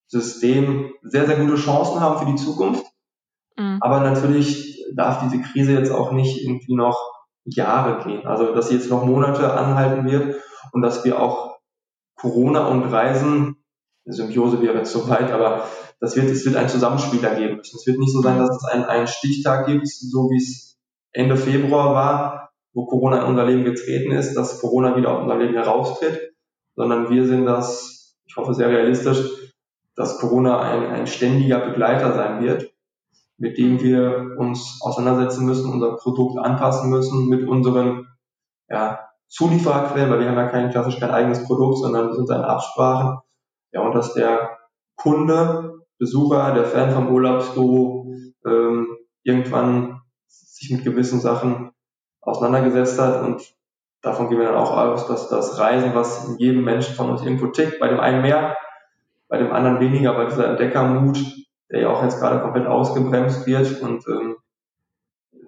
[0.08, 2.86] System sehr, sehr gute Chancen haben für die Zukunft.
[3.58, 3.80] Mhm.
[3.82, 6.98] Aber natürlich darf diese Krise jetzt auch nicht irgendwie noch
[7.46, 8.26] Jahre gehen.
[8.26, 10.36] Also, dass sie jetzt noch Monate anhalten wird
[10.72, 11.58] und dass wir auch
[12.16, 13.58] Corona und Reisen,
[14.06, 15.66] Symbiose wäre jetzt so weit, aber
[16.00, 17.78] das wird, es wird ein Zusammenspiel da geben müssen.
[17.78, 20.78] Es wird nicht so sein, dass es einen, einen Stichtag gibt, so wie es
[21.14, 25.38] Ende Februar war, wo Corona in unser Leben getreten ist, dass Corona wieder aus unser
[25.38, 26.34] Leben heraustritt,
[26.76, 29.22] sondern wir sind das, ich hoffe sehr realistisch,
[29.96, 32.73] dass Corona ein, ein ständiger Begleiter sein wird,
[33.38, 38.08] mit dem wir uns auseinandersetzen müssen, unser Produkt anpassen müssen, mit unseren
[38.70, 42.36] ja, Zuliefererquellen, weil wir haben ja kein klassisch kein eigenes Produkt, sondern wir sind in
[42.36, 43.20] Absprachen.
[43.72, 44.58] Ja, und dass der
[44.96, 48.14] Kunde, Besucher, der Fan vom Urlaubsbüro
[48.46, 51.72] ähm, irgendwann sich mit gewissen Sachen
[52.22, 53.56] auseinandergesetzt hat und
[54.02, 57.24] davon gehen wir dann auch aus, dass das Reisen, was in jedem Menschen von uns
[57.24, 58.56] irgendwo tickt, bei dem einen mehr,
[59.28, 61.18] bei dem anderen weniger, bei dieser Entdeckermut,
[61.74, 64.38] der ja auch jetzt gerade komplett ausgebremst wird und ähm,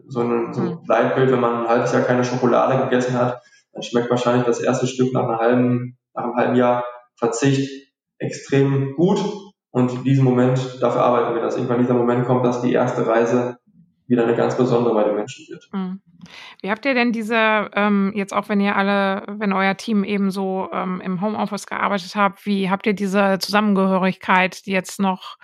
[0.08, 0.80] so ein, so ein hm.
[0.88, 3.42] Leitbild, wenn man ein halbes Jahr keine Schokolade gegessen hat,
[3.74, 6.84] dann schmeckt wahrscheinlich das erste Stück nach, einer halben, nach einem halben Jahr
[7.18, 7.70] Verzicht
[8.18, 9.20] extrem gut.
[9.72, 13.06] Und in diesem Moment, dafür arbeiten wir, dass irgendwann dieser Moment kommt, dass die erste
[13.06, 13.58] Reise
[14.08, 15.68] wieder eine ganz besondere bei den Menschen wird.
[15.74, 16.02] Mhm.
[16.62, 20.32] Wie habt ihr denn diese, ähm, jetzt auch wenn ihr alle, wenn euer Team eben
[20.32, 25.38] so ähm, im Homeoffice gearbeitet habt, wie habt ihr diese Zusammengehörigkeit, die jetzt noch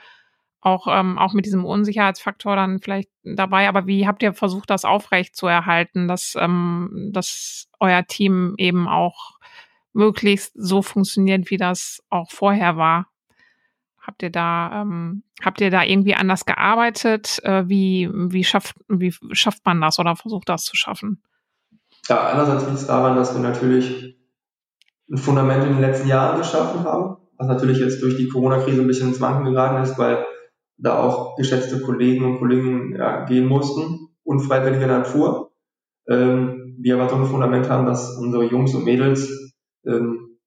[0.62, 3.67] auch, ähm, auch mit diesem Unsicherheitsfaktor dann vielleicht dabei.
[3.67, 8.88] Aber wie habt ihr versucht, das aufrecht zu erhalten, dass, ähm, dass euer Team eben
[8.88, 9.39] auch
[9.93, 13.08] möglichst so funktioniert, wie das auch vorher war?
[14.00, 17.39] Habt ihr da, ähm, habt ihr da irgendwie anders gearbeitet?
[17.43, 21.24] Äh, wie, wie, schafft, wie schafft man das oder versucht das zu schaffen?
[22.08, 24.17] Ja, einerseits liegt es daran, dass wir natürlich
[25.10, 28.88] ein Fundament in den letzten Jahren geschaffen haben, was natürlich jetzt durch die Corona-Krise ein
[28.88, 30.26] bisschen ins Wanken geraten ist, weil
[30.82, 35.52] da auch geschätzte Kollegen und Kolleginnen ja, gehen mussten, unfreiwilliger Natur.
[36.08, 39.54] Ähm, wir aber so ein Fundament haben, dass unsere Jungs und Mädels,
[39.86, 40.39] ähm,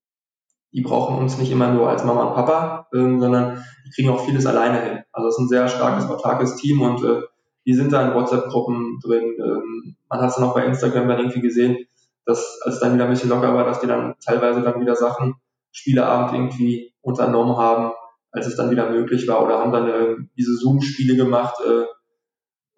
[0.73, 4.25] die brauchen uns nicht immer nur als Mama und Papa, ähm, sondern die kriegen auch
[4.25, 4.99] vieles alleine hin.
[5.12, 7.23] Also es ist ein sehr starkes, autarkes Team und äh,
[7.64, 9.37] die sind da in WhatsApp-Gruppen drin.
[9.38, 11.87] Ähm, man hat es dann auch bei Instagram dann irgendwie gesehen,
[12.27, 15.37] dass als dann wieder ein bisschen locker war, dass die dann teilweise dann wieder Sachen,
[15.70, 17.92] Spieleabend irgendwie unternommen haben,
[18.35, 21.85] als es dann wieder möglich war, oder haben dann äh, diese Zoom-Spiele gemacht, äh,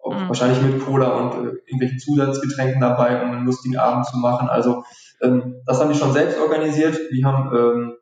[0.07, 0.27] mhm.
[0.27, 4.47] wahrscheinlich mit Cola und äh, irgendwelchen Zusatzgetränken dabei, um einen lustigen Abend zu machen.
[4.49, 4.83] Also
[5.21, 6.99] ähm, das haben die schon selbst organisiert.
[7.11, 7.93] Die haben ähm,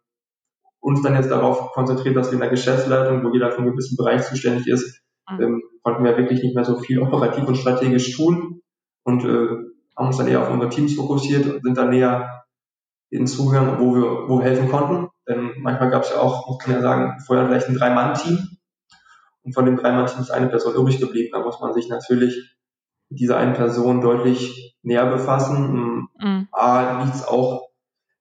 [0.81, 3.95] uns dann jetzt darauf konzentriert, dass wir in der Geschäftsleitung, wo jeder für einen gewissen
[3.95, 5.41] Bereich zuständig ist, mhm.
[5.41, 8.61] ähm, konnten wir wirklich nicht mehr so viel operativ und strategisch tun
[9.03, 9.47] und äh,
[9.97, 12.43] haben uns dann eher auf unsere Teams fokussiert und sind dann näher
[13.09, 15.07] hinzugegangen, wo wir, wo wir helfen konnten.
[15.27, 18.57] Denn manchmal gab es ja auch, muss man ja sagen, vorher vielleicht ein Drei-Mann-Team.
[19.43, 21.29] Und von dem Drei-Mann-Team ist eine Person übrig geblieben.
[21.33, 22.55] Da muss man sich natürlich
[23.09, 26.09] mit dieser einen Person deutlich näher befassen.
[26.19, 26.47] Mhm.
[26.51, 27.69] A, liegt es auch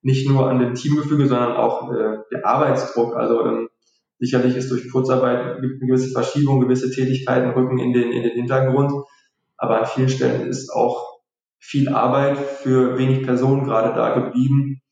[0.03, 3.17] nicht nur an dem Teamgefüge, sondern auch äh, der Arbeitsdruck.
[3.17, 3.69] Also ähm,
[4.19, 8.33] sicherlich ist durch Kurzarbeit gibt eine gewisse Verschiebung, gewisse Tätigkeiten rücken in den, in den
[8.33, 8.93] Hintergrund.
[9.57, 11.21] Aber an vielen Stellen ist auch
[11.59, 14.83] viel Arbeit für wenig Personen gerade da geblieben,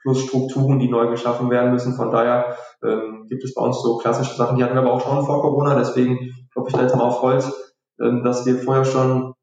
[0.00, 1.94] plus Strukturen, die neu geschaffen werden müssen.
[1.94, 5.02] Von daher ähm, gibt es bei uns so klassische Sachen, die hatten wir aber auch
[5.02, 5.78] schon vor Corona.
[5.78, 9.34] Deswegen klopfe ich da jetzt mal auf Holz, ähm, dass wir vorher schon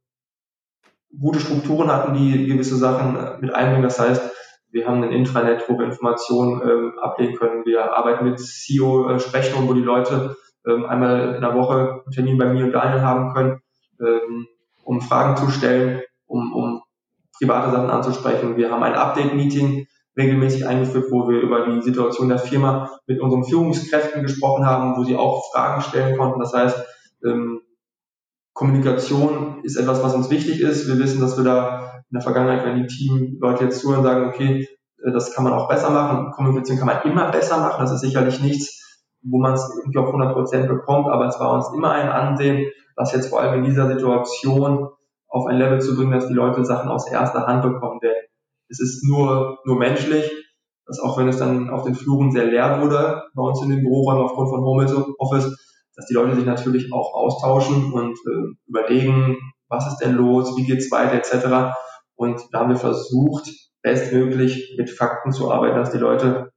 [1.17, 3.83] gute Strukturen hatten, die gewisse Sachen mit einbringen.
[3.83, 4.31] Das heißt,
[4.71, 7.65] wir haben ein Intranet, wo wir Informationen ähm, ablegen können.
[7.65, 10.35] Wir arbeiten mit CEO-Sprechungen, wo die Leute
[10.67, 13.61] ähm, einmal in der Woche einen Termin bei mir und Daniel haben können,
[14.01, 14.47] ähm,
[14.83, 16.81] um Fragen zu stellen, um, um
[17.39, 18.57] private Sachen anzusprechen.
[18.57, 23.43] Wir haben ein Update-Meeting regelmäßig eingeführt, wo wir über die Situation der Firma mit unseren
[23.43, 26.39] Führungskräften gesprochen haben, wo sie auch Fragen stellen konnten.
[26.39, 26.83] Das heißt,
[27.23, 27.61] ähm,
[28.53, 30.87] Kommunikation ist etwas, was uns wichtig ist.
[30.87, 34.67] Wir wissen, dass wir da in der Vergangenheit, wenn die Teamleute jetzt zuhören, sagen, okay,
[35.03, 36.31] äh, das kann man auch besser machen.
[36.31, 37.81] Kommunikation kann man immer besser machen.
[37.81, 41.53] Das ist sicherlich nichts, wo man es irgendwie auf 100 Prozent bekommt, aber es war
[41.53, 44.89] uns immer ein Ansehen, das jetzt vor allem in dieser Situation
[45.27, 47.99] auf ein Level zu bringen, dass die Leute Sachen aus erster Hand bekommen.
[48.01, 48.15] Denn
[48.69, 50.29] es ist nur, nur menschlich,
[50.85, 53.81] dass auch wenn es dann auf den Fluren sehr leer wurde, bei uns in den
[53.81, 55.55] Büroräumen aufgrund von Homeoffice,
[55.95, 60.65] dass die Leute sich natürlich auch austauschen und äh, überlegen, was ist denn los, wie
[60.65, 61.75] geht's weiter, etc.
[62.15, 63.49] Und da haben wir versucht,
[63.81, 66.51] bestmöglich mit Fakten zu arbeiten, dass die Leute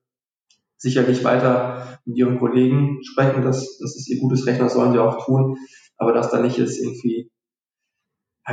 [0.77, 3.43] sicherlich weiter mit ihren Kollegen sprechen.
[3.43, 5.57] Das, das ist ihr gutes Recht, das sollen sie auch tun.
[5.97, 7.31] Aber dass da nicht jetzt irgendwie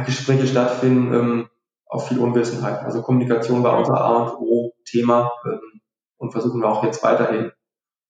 [0.06, 1.50] Gespräche stattfinden ähm,
[1.89, 2.84] auf viel Unwissenheit.
[2.84, 5.82] Also Kommunikation war unser A und O Thema ähm,
[6.17, 7.52] und versuchen wir auch jetzt weiterhin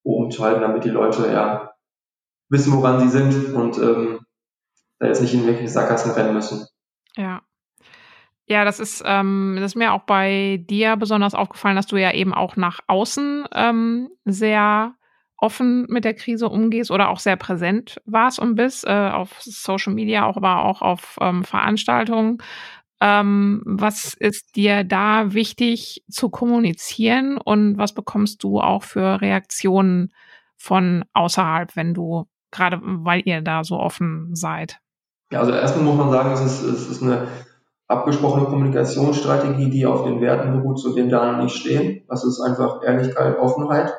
[0.03, 1.73] umzuhalten, damit die Leute ja
[2.49, 4.19] wissen, woran sie sind und ähm,
[4.99, 6.67] da jetzt nicht in irgendwelche Sackgassen rennen müssen.
[7.15, 7.41] Ja.
[8.49, 12.13] Ja, das ist, ähm, das ist mir auch bei dir besonders aufgefallen, dass du ja
[12.13, 14.95] eben auch nach außen ähm, sehr
[15.35, 19.93] offen mit der Krise umgehst oder auch sehr präsent warst und bist, äh, auf Social
[19.93, 22.39] Media, auch aber auch auf ähm, Veranstaltungen.
[22.99, 30.11] Ähm, was ist dir da wichtig zu kommunizieren und was bekommst du auch für Reaktionen
[30.55, 34.79] von außerhalb, wenn du, gerade weil ihr da so offen seid?
[35.31, 37.27] Ja, also erstmal muss man sagen, es ist, es ist eine
[37.87, 42.03] abgesprochene Kommunikationsstrategie, die auf den Werten beruht, zu denen da nicht stehen.
[42.07, 43.93] Das ist einfach Ehrlichkeit, Offenheit.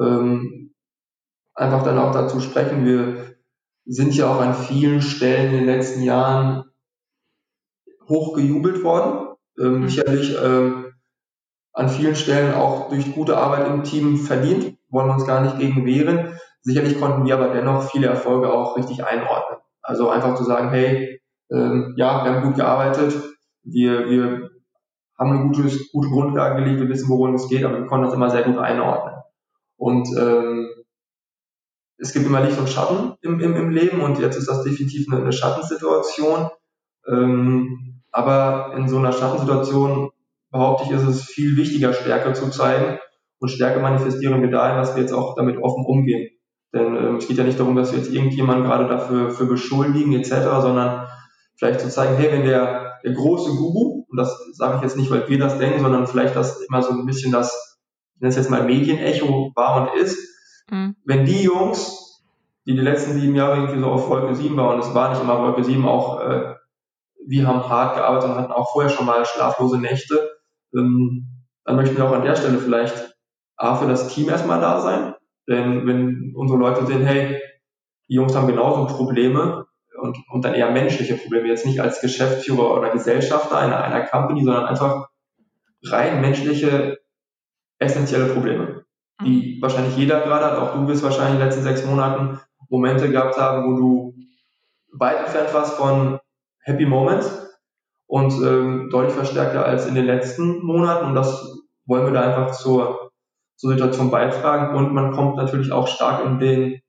[0.00, 0.74] Ähm,
[1.54, 2.84] einfach dann auch dazu sprechen.
[2.84, 3.36] Wir
[3.84, 6.69] sind ja auch an vielen Stellen in den letzten Jahren
[8.10, 9.34] hochgejubelt worden.
[9.58, 9.88] Ähm, mhm.
[9.88, 10.92] Sicherlich ähm,
[11.72, 15.58] an vielen Stellen auch durch gute Arbeit im Team verdient, wollen wir uns gar nicht
[15.58, 16.34] gegen wehren.
[16.62, 19.60] Sicherlich konnten wir aber dennoch viele Erfolge auch richtig einordnen.
[19.80, 21.20] Also einfach zu sagen, hey,
[21.50, 23.14] ähm, ja, wir haben gut gearbeitet,
[23.62, 24.50] wir, wir
[25.18, 28.14] haben eine gute, gute Grundlage gelegt, wir wissen, worum es geht, aber wir konnten das
[28.14, 29.14] immer sehr gut einordnen.
[29.76, 30.68] Und ähm,
[31.98, 35.06] es gibt immer Licht und Schatten im, im, im Leben und jetzt ist das definitiv
[35.10, 36.50] eine, eine Schattensituation.
[37.06, 40.10] Ähm, aber in so einer Schattensituation
[40.50, 42.98] behaupte ich, ist es viel wichtiger, Stärke zu zeigen.
[43.38, 46.30] Und Stärke manifestieren wir dahin, dass wir jetzt auch damit offen umgehen.
[46.72, 50.12] Denn ähm, es geht ja nicht darum, dass wir jetzt irgendjemanden gerade dafür für beschuldigen
[50.12, 51.06] etc., sondern
[51.56, 55.10] vielleicht zu zeigen, hey, wenn der, der große Guru, und das sage ich jetzt nicht,
[55.10, 57.78] weil wir das denken, sondern vielleicht das immer so ein bisschen das,
[58.14, 60.18] ich nenne es jetzt mal Medienecho war und ist,
[60.70, 60.96] mhm.
[61.04, 62.22] wenn die Jungs,
[62.66, 65.22] die die letzten sieben Jahre irgendwie so auf Wolke 7 waren, und es war nicht
[65.22, 66.54] immer Wolke 7, auch äh,
[67.26, 70.30] wir haben hart gearbeitet und hatten auch vorher schon mal schlaflose Nächte,
[70.74, 73.14] ähm, dann möchten wir auch an der Stelle vielleicht
[73.56, 75.14] A, für das Team erstmal da sein,
[75.48, 77.40] denn wenn unsere Leute sehen, hey,
[78.08, 79.66] die Jungs haben genauso Probleme,
[80.00, 84.44] und, und dann eher menschliche Probleme, jetzt nicht als Geschäftsführer oder Gesellschafter einer, einer Company,
[84.44, 85.08] sondern einfach
[85.84, 86.98] rein menschliche,
[87.78, 88.84] essentielle Probleme,
[89.24, 89.62] die mhm.
[89.62, 93.36] wahrscheinlich jeder gerade hat, auch du wirst wahrscheinlich in den letzten sechs Monaten Momente gehabt
[93.36, 94.14] haben, wo du
[94.92, 96.18] weit entfernt warst von
[96.62, 97.48] Happy Moments
[98.06, 102.52] und ähm, deutlich verstärkter als in den letzten Monaten und das wollen wir da einfach
[102.52, 103.10] zur,
[103.56, 106.80] zur Situation beitragen und man kommt natürlich auch stark in den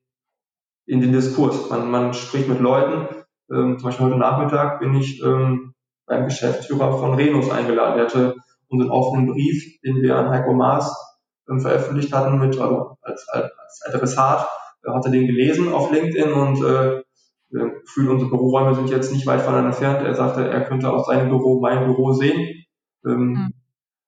[0.86, 1.70] in den Diskurs.
[1.70, 3.06] Man, man spricht mit Leuten.
[3.50, 5.74] Ähm, zum Beispiel heute Nachmittag bin ich ähm,
[6.06, 7.96] beim Geschäftsführer von Renus eingeladen.
[7.96, 8.36] Der hatte
[8.68, 10.92] unseren offenen Brief, den wir an Heiko Maas
[11.48, 14.48] ähm, veröffentlicht hatten, mit also als, als, als Adressat,
[14.84, 17.01] er hatte den gelesen auf LinkedIn und äh,
[17.52, 20.06] gefühlt unsere Büroräume sind jetzt nicht weit voneinander entfernt.
[20.06, 22.64] Er sagte, er könnte aus seinem Büro mein Büro sehen.
[23.04, 23.54] Ähm, mhm.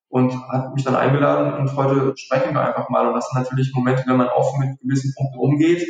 [0.07, 3.07] Und hat mich dann eingeladen und heute sprechen wir einfach mal.
[3.07, 5.85] Und das sind natürlich Momente, wenn man offen mit gewissen Punkten umgeht,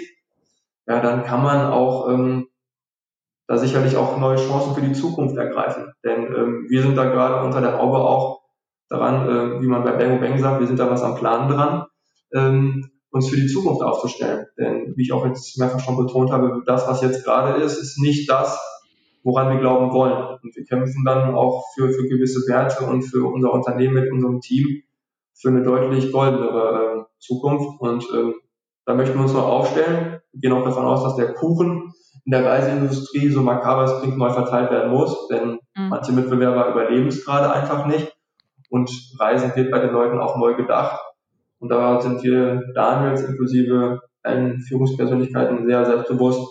[0.88, 2.48] ja, dann kann man auch ähm,
[3.48, 5.94] da sicherlich auch neue Chancen für die Zukunft ergreifen.
[6.04, 8.42] Denn ähm, wir sind da gerade unter der Haube auch
[8.90, 11.86] daran, äh, wie man bei Bang Bang sagt, wir sind da was am Plan dran,
[12.34, 14.46] ähm, uns für die Zukunft aufzustellen.
[14.58, 18.00] Denn wie ich auch jetzt mehrfach schon betont habe, das, was jetzt gerade ist, ist
[18.00, 18.60] nicht das,
[19.24, 20.38] woran wir glauben wollen.
[20.44, 24.42] Und wir kämpfen dann auch für, für gewisse Werte und für unser Unternehmen mit unserem
[24.42, 24.84] Team
[25.34, 27.80] für eine deutlich goldenere äh, Zukunft.
[27.80, 28.36] Und ähm,
[28.86, 30.20] da möchten wir uns noch aufstellen.
[30.34, 31.94] Wir gehen auch davon aus, dass der Kuchen
[32.26, 35.90] in der Reiseindustrie, so makaber es klingt, neu verteilt werden muss, denn mhm.
[35.90, 38.14] manche Mitbewerber überleben es gerade einfach nicht.
[38.70, 41.00] Und Reisen wird bei den Leuten auch neu gedacht.
[41.60, 46.48] Und da sind wir Daniels inklusive allen Führungspersönlichkeiten sehr selbstbewusst,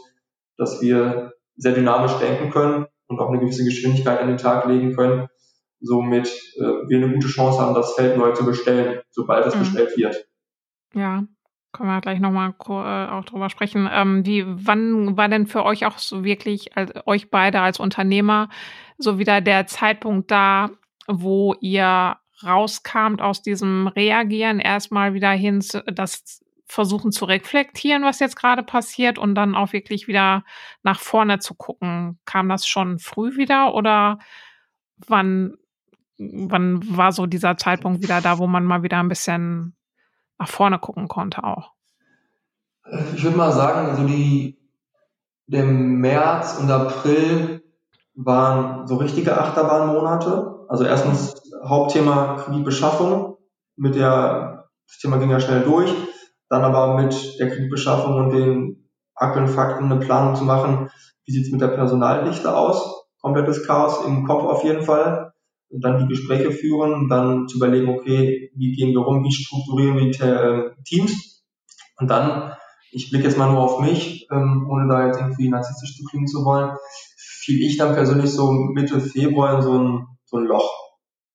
[0.56, 4.94] dass wir sehr dynamisch denken können und auch eine gewisse Geschwindigkeit an den Tag legen
[4.94, 5.28] können,
[5.80, 9.60] somit äh, wir eine gute Chance haben, das Feld neu zu bestellen, sobald es mhm.
[9.60, 10.26] bestellt wird.
[10.94, 11.24] Ja,
[11.72, 13.88] können wir gleich nochmal äh, auch drüber sprechen.
[13.92, 18.48] Ähm, wie, wann war denn für euch auch so wirklich, als, euch beide als Unternehmer,
[18.96, 20.70] so wieder der Zeitpunkt da,
[21.06, 28.36] wo ihr rauskamt aus diesem Reagieren erstmal wieder hin, das versuchen zu reflektieren, was jetzt
[28.36, 30.44] gerade passiert und dann auch wirklich wieder
[30.82, 32.18] nach vorne zu gucken.
[32.24, 34.18] Kam das schon früh wieder oder
[35.06, 35.54] wann,
[36.18, 39.76] wann war so dieser Zeitpunkt wieder da, wo man mal wieder ein bisschen
[40.38, 41.72] nach vorne gucken konnte auch?
[43.14, 44.58] Ich würde mal sagen, also die,
[45.46, 47.62] der März und April
[48.14, 50.66] waren so richtige Achterbahnmonate.
[50.68, 51.33] Also erstens
[51.64, 53.36] Hauptthema Kreditbeschaffung.
[53.76, 55.92] Mit der, das Thema ging ja schnell durch
[56.54, 60.90] dann aber mit der Kreditbeschaffung und den aktuellen Fakten eine Planung zu machen,
[61.26, 63.06] wie sieht's mit der Personaldichte aus?
[63.20, 65.32] Komplettes Chaos im Kopf auf jeden Fall.
[65.70, 69.96] Und dann die Gespräche führen, dann zu überlegen, okay, wie gehen wir rum, wie strukturieren
[69.96, 71.42] wir die äh, Teams?
[71.98, 72.52] Und dann,
[72.92, 76.26] ich blicke jetzt mal nur auf mich, ähm, ohne da jetzt irgendwie narzisstisch zu klingen
[76.26, 76.76] zu wollen,
[77.16, 80.83] fiel ich dann persönlich so Mitte Februar in so ein, so ein Loch.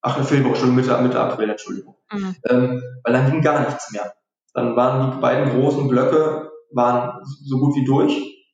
[0.02, 1.96] Ach, Februar, schon Mitte, Mitte April, Entschuldigung.
[2.12, 2.36] Mhm.
[2.50, 4.14] Ähm, weil dann ging gar nichts mehr.
[4.54, 8.46] Dann waren die beiden großen Blöcke waren so gut wie durch.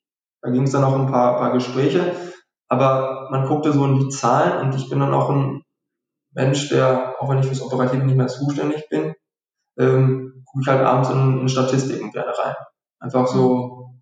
[0.42, 2.14] Da ging es dann noch ein paar, paar Gespräche.
[2.68, 5.62] Aber man guckte so in die Zahlen und ich bin dann auch ein
[6.32, 9.14] Mensch, der, auch wenn ich fürs Operative nicht mehr zuständig bin,
[9.78, 12.54] ähm, gucke ich halt abends in, in Statistiken gerne rein.
[12.98, 13.94] Einfach so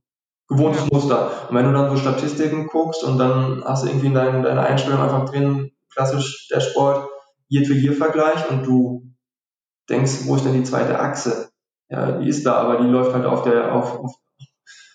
[0.48, 1.48] gewohntes Muster.
[1.48, 4.62] Und wenn du dann so Statistiken guckst und dann hast du irgendwie in deiner deine
[4.62, 7.09] Einstellung einfach drin, klassisch der Sport,
[7.55, 9.14] Year-to-Year-Vergleich und du
[9.88, 11.51] denkst, wo ist denn die zweite Achse?
[11.90, 14.14] ja, die ist da, aber die läuft halt auf der, auf, auf,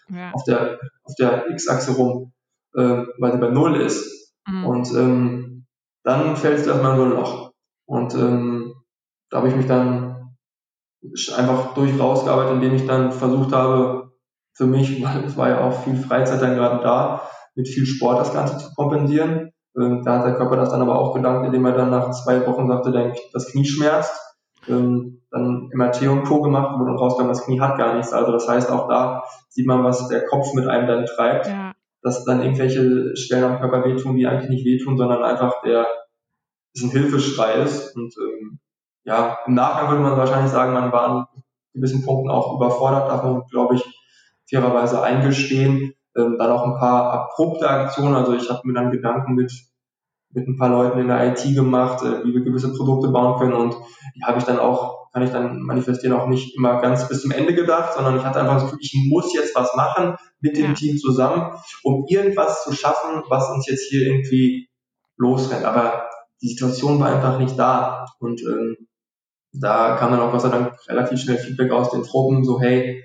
[0.09, 0.31] ja.
[0.31, 2.33] auf der, auf der X-Achse rum,
[2.75, 4.33] äh, weil sie bei Null ist.
[4.47, 4.65] Mhm.
[4.65, 5.65] Und ähm,
[6.03, 7.51] dann fällt es erstmal in so ein Loch.
[7.85, 8.75] Und ähm,
[9.29, 10.35] da habe ich mich dann
[11.35, 14.11] einfach durch rausgearbeitet, indem ich dann versucht habe,
[14.53, 18.19] für mich, weil es war ja auch viel Freizeit dann gerade da, mit viel Sport
[18.19, 19.51] das Ganze zu kompensieren.
[19.79, 22.45] Ähm, da hat der Körper das dann aber auch gedankt, indem er dann nach zwei
[22.45, 24.29] Wochen sagte, das Knie schmerzt
[24.67, 26.41] ähm, dann MRT und Co.
[26.41, 28.13] gemacht, wo dann rauskam, das Knie hat gar nichts.
[28.13, 31.71] Also das heißt, auch da sieht man, was der Kopf mit einem dann treibt, ja.
[32.01, 35.87] dass dann irgendwelche Stellen am Körper wehtun, die eigentlich nicht wehtun, sondern einfach der
[36.73, 37.95] ist ein Hilfeschrei ist.
[37.95, 38.59] Und ähm,
[39.03, 41.25] ja, im Nachgang würde man wahrscheinlich sagen, man war an
[41.73, 43.83] gewissen Punkten auch überfordert, darf man, glaube ich,
[44.49, 45.93] fairerweise eingestehen.
[46.17, 48.15] Ähm, dann auch ein paar abrupte Aktionen.
[48.15, 49.51] Also ich habe mir dann Gedanken mit
[50.31, 53.53] mit ein paar Leuten in der IT gemacht, äh, wie wir gewisse Produkte bauen können
[53.53, 53.75] und
[54.15, 57.31] die habe ich dann auch, kann ich dann manifestieren, auch nicht immer ganz bis zum
[57.31, 60.67] Ende gedacht, sondern ich hatte einfach das Gefühl, ich muss jetzt was machen mit dem
[60.67, 60.73] ja.
[60.73, 61.51] Team zusammen,
[61.83, 64.69] um irgendwas zu schaffen, was uns jetzt hier irgendwie
[65.17, 65.65] losrennt.
[65.65, 66.09] Aber
[66.41, 68.77] die Situation war einfach nicht da und ähm,
[69.51, 73.03] da kam dann auch Gott sei Dank relativ schnell Feedback aus den Truppen, so hey,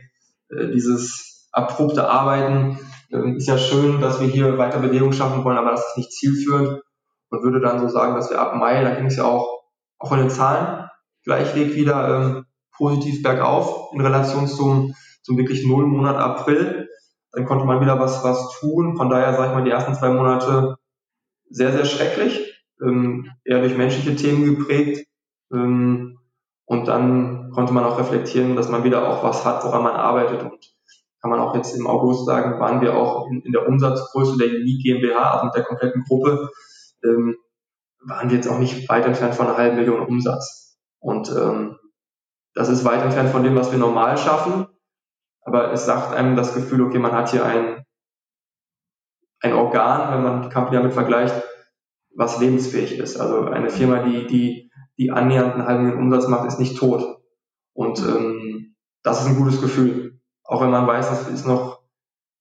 [0.51, 2.79] äh, dieses abrupte Arbeiten
[3.11, 6.13] äh, ist ja schön, dass wir hier weiter Bewegung schaffen wollen, aber das ist nicht
[6.13, 6.83] zielführend
[7.35, 9.65] und würde dann so sagen, dass wir ab Mai, da ging es ja auch,
[9.99, 10.89] auch von den Zahlen,
[11.25, 16.89] Gleichweg wieder ähm, positiv bergauf in Relation zum, zum wirklich Nullmonat April.
[17.33, 18.97] Dann konnte man wieder was, was tun.
[18.97, 20.77] Von daher sage ich mal, die ersten zwei Monate
[21.49, 25.07] sehr, sehr schrecklich, ähm, eher durch menschliche Themen geprägt.
[25.53, 26.19] Ähm,
[26.67, 30.43] und dann konnte man auch reflektieren, dass man wieder auch was hat, woran man arbeitet.
[30.43, 30.75] Und
[31.21, 34.49] kann man auch jetzt im August sagen, waren wir auch in, in der Umsatzgröße der
[34.49, 36.51] Unique GmbH, also mit der kompletten Gruppe,
[37.05, 37.37] ähm,
[38.07, 40.79] waren wir jetzt auch nicht weit entfernt von einer halben Million Umsatz.
[41.01, 41.79] Und ähm,
[42.55, 44.67] das ist weit entfernt von dem, was wir normal schaffen.
[45.43, 47.85] Aber es sagt einem das Gefühl, okay, man hat hier ein,
[49.41, 51.43] ein Organ, wenn man die Company damit vergleicht,
[52.17, 53.19] was lebensfähig ist.
[53.19, 57.19] Also eine Firma, die, die, die annähernd einen halben Umsatz macht, ist nicht tot.
[57.75, 60.21] Und ähm, das ist ein gutes Gefühl.
[60.45, 61.84] Auch wenn man weiß, das ist noch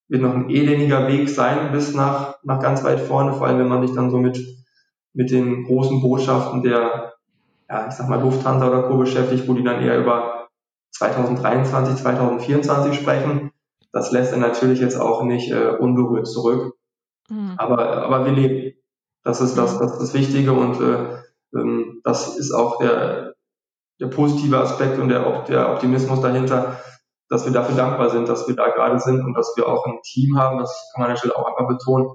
[0.09, 3.67] wird noch ein elendiger Weg sein bis nach, nach ganz weit vorne, vor allem wenn
[3.67, 4.39] man sich dann so mit,
[5.13, 7.13] mit den großen Botschaften der,
[7.69, 8.97] ja, ich sag mal Lufthansa oder Co.
[8.97, 10.49] beschäftigt, wo die dann eher über
[10.91, 13.51] 2023, 2024 sprechen.
[13.91, 16.75] Das lässt er natürlich jetzt auch nicht äh, unberührt zurück.
[17.29, 17.53] Mhm.
[17.57, 18.73] Aber, aber wir leben.
[19.23, 21.23] Das ist das, das, ist das Wichtige und äh,
[21.55, 23.35] ähm, das ist auch der,
[24.01, 26.77] der positive Aspekt und der, der Optimismus dahinter,
[27.33, 29.97] dass wir dafür dankbar sind, dass wir da gerade sind und dass wir auch ein
[30.03, 32.13] Team haben, das kann man an der Stelle auch einmal betonen,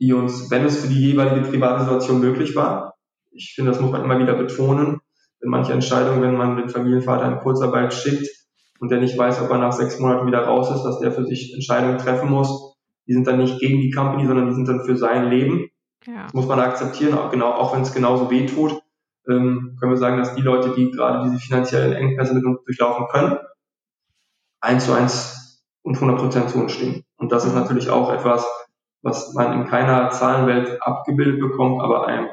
[0.00, 2.94] die uns, wenn es für die jeweilige private Situation möglich war,
[3.32, 5.00] ich finde, das muss man immer wieder betonen,
[5.42, 8.28] in manche Entscheidungen, wenn man den Familienvater in Kurzarbeit schickt
[8.80, 11.26] und der nicht weiß, ob er nach sechs Monaten wieder raus ist, dass der für
[11.26, 12.74] sich Entscheidungen treffen muss,
[13.06, 15.68] die sind dann nicht gegen die Company, sondern die sind dann für sein Leben.
[16.06, 16.22] Ja.
[16.22, 18.80] Das muss man akzeptieren, auch, genau, auch wenn es genauso weh tut,
[19.28, 23.06] ähm, können wir sagen, dass die Leute, die gerade diese finanziellen Engpässe mit uns durchlaufen
[23.10, 23.36] können,
[24.66, 27.04] eins zu eins und 100 Prozent zu uns stehen.
[27.16, 27.60] Und das ist mhm.
[27.60, 28.46] natürlich auch etwas,
[29.02, 32.28] was man in keiner Zahlenwelt abgebildet bekommt, aber einem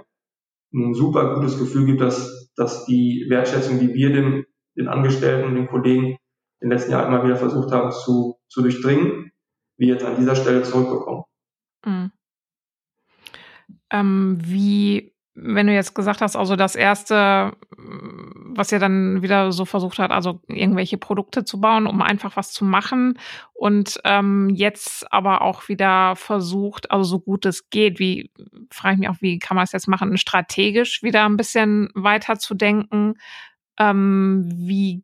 [0.74, 5.56] ein super gutes Gefühl gibt, dass, dass die Wertschätzung, die wir dem, den Angestellten und
[5.56, 6.18] den Kollegen
[6.60, 9.32] in den letzten Jahren immer wieder versucht haben zu, zu durchdringen,
[9.78, 11.26] wir jetzt an dieser Stelle zurückbekommen.
[11.86, 12.12] Mhm.
[13.92, 17.56] Ähm, wie, wenn du jetzt gesagt hast, also das erste,
[18.56, 22.52] was ihr dann wieder so versucht hat, also irgendwelche Produkte zu bauen, um einfach was
[22.52, 23.20] zu machen
[23.54, 28.32] und ähm, jetzt aber auch wieder versucht, also so gut es geht, wie
[28.72, 32.38] frage ich mich auch, wie kann man es jetzt machen, strategisch wieder ein bisschen weiter
[32.38, 33.16] zu denken.
[33.80, 35.04] Ähm, wie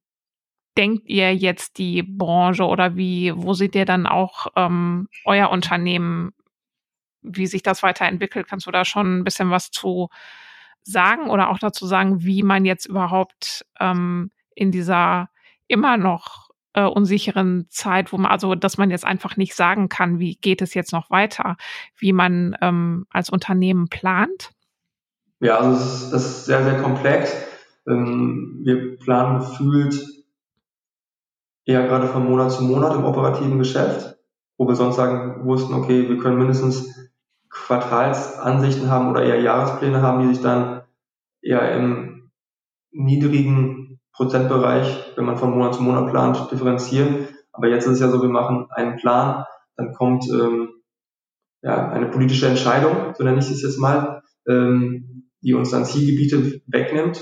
[0.78, 6.32] denkt ihr jetzt die Branche oder wie, wo seht ihr dann auch ähm, euer Unternehmen,
[7.22, 8.48] wie sich das weiterentwickelt?
[8.48, 10.10] Kannst du da schon ein bisschen was zu
[10.84, 15.30] sagen oder auch dazu sagen, wie man jetzt überhaupt ähm, in dieser
[15.68, 20.20] immer noch äh, unsicheren Zeit, wo man, also dass man jetzt einfach nicht sagen kann,
[20.20, 21.58] wie geht es jetzt noch weiter,
[21.98, 24.52] wie man ähm, als Unternehmen plant?
[25.40, 27.34] Ja, also es ist, sehr, sehr komplex.
[27.88, 30.06] Ähm, wir planen gefühlt
[31.66, 34.18] eher gerade von Monat zu Monat im operativen Geschäft,
[34.58, 37.09] wo wir sonst sagen wussten, okay, wir können mindestens
[37.50, 40.84] Quartalsansichten haben oder eher Jahrespläne haben, die sich dann
[41.42, 42.32] eher im
[42.92, 47.28] niedrigen Prozentbereich, wenn man von Monat zu Monat plant, differenzieren.
[47.52, 49.46] Aber jetzt ist es ja so, wir machen einen Plan,
[49.76, 50.70] dann kommt ähm,
[51.62, 56.62] ja, eine politische Entscheidung, so nenne ich es jetzt mal, ähm, die uns dann Zielgebiete
[56.68, 57.22] wegnimmt.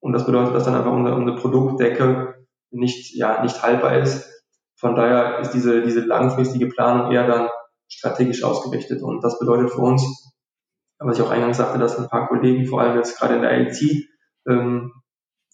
[0.00, 4.44] Und das bedeutet, dass dann einfach unsere, unsere Produktdecke nicht, ja, nicht haltbar ist.
[4.76, 7.48] Von daher ist diese, diese langfristige Planung eher dann
[7.88, 9.02] strategisch ausgerichtet.
[9.02, 10.32] Und das bedeutet für uns,
[10.98, 13.60] was ich auch eingangs sagte, dass ein paar Kollegen, vor allem jetzt gerade in der
[13.60, 14.08] IT,
[14.48, 14.92] ähm,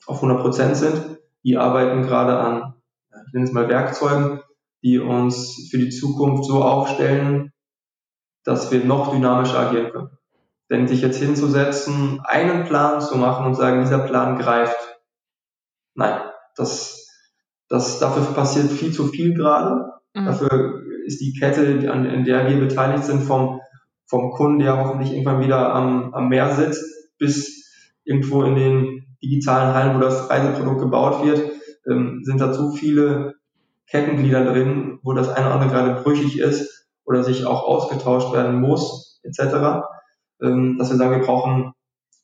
[0.07, 1.18] auf 100 Prozent sind.
[1.45, 2.74] Die arbeiten gerade an,
[3.26, 4.41] ich nenne es mal Werkzeugen,
[4.82, 7.53] die uns für die Zukunft so aufstellen,
[8.45, 10.18] dass wir noch dynamischer agieren können.
[10.70, 14.99] Denn sich jetzt hinzusetzen, einen Plan zu machen und sagen, dieser Plan greift,
[15.95, 16.20] nein,
[16.57, 17.05] das
[17.68, 19.93] das, dafür passiert viel zu viel gerade.
[20.14, 20.26] Mhm.
[20.26, 23.61] Dafür ist die Kette, an, in der wir beteiligt sind, vom,
[24.07, 26.85] vom Kunden, der hoffentlich irgendwann wieder am, am Meer sitzt,
[27.19, 27.65] bis
[28.05, 31.43] irgendwo in den digitalen Hallen, wo das Reiseprodukt gebaut wird,
[31.89, 33.35] ähm, sind da zu viele
[33.89, 38.61] Kettenglieder drin, wo das eine oder andere gerade brüchig ist oder sich auch ausgetauscht werden
[38.61, 39.85] muss, etc.
[40.43, 41.73] Ähm, dass wir sagen, wir brauchen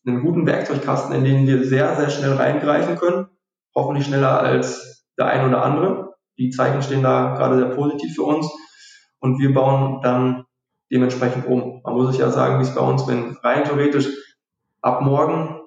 [0.06, 3.26] einen guten Werkzeugkasten, in den wir sehr, sehr schnell reingreifen können,
[3.74, 6.14] hoffentlich schneller als der ein oder andere.
[6.38, 8.50] Die Zeichen stehen da gerade sehr positiv für uns
[9.20, 10.44] und wir bauen dann
[10.90, 11.80] dementsprechend um.
[11.84, 14.08] Man muss sich ja sagen, wie es bei uns, wenn rein theoretisch
[14.80, 15.60] ab morgen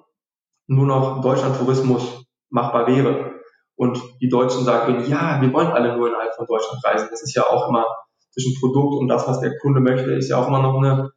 [0.66, 3.40] nur noch Deutschland-Tourismus machbar wäre
[3.76, 7.08] und die Deutschen sagen, ja, wir wollen alle nur innerhalb von Deutschland reisen.
[7.10, 7.84] Das ist ja auch immer
[8.30, 11.10] zwischen Produkt und das, was der Kunde möchte, ist ja auch immer noch eine,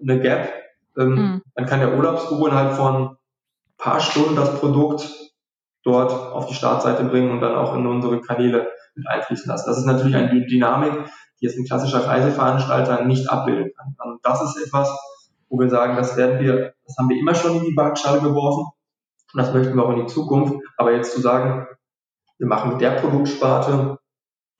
[0.00, 0.52] eine Gap.
[0.96, 1.42] Ähm, mhm.
[1.54, 3.16] Dann kann der Urlaubsbüro innerhalb von
[3.78, 5.10] paar Stunden das Produkt
[5.84, 9.68] dort auf die Startseite bringen und dann auch in unsere Kanäle mit einfließen lassen.
[9.68, 10.92] Das ist natürlich eine Dynamik,
[11.40, 13.94] die jetzt ein klassischer Reiseveranstalter nicht abbilden kann.
[14.12, 14.90] Und das ist etwas,
[15.48, 18.66] wo wir sagen, das werden wir, das haben wir immer schon in die Waagschale geworfen
[19.32, 20.54] und das möchten wir auch in die Zukunft.
[20.76, 21.66] Aber jetzt zu sagen,
[22.38, 23.98] wir machen mit der Produktsparte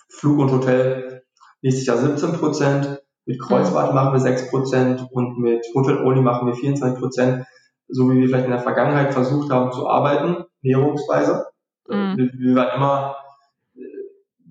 [0.09, 1.25] Flug und Hotel
[1.63, 6.47] nächstes Jahr 17 Prozent, mit Kreuzfahrt machen wir 6 Prozent und mit Hotel Only machen
[6.47, 7.47] wir 24 Prozent,
[7.89, 11.47] so wie wir vielleicht in der Vergangenheit versucht haben zu arbeiten, Näherungsweise.
[11.89, 12.17] Mhm.
[12.17, 13.17] Wir, wir waren immer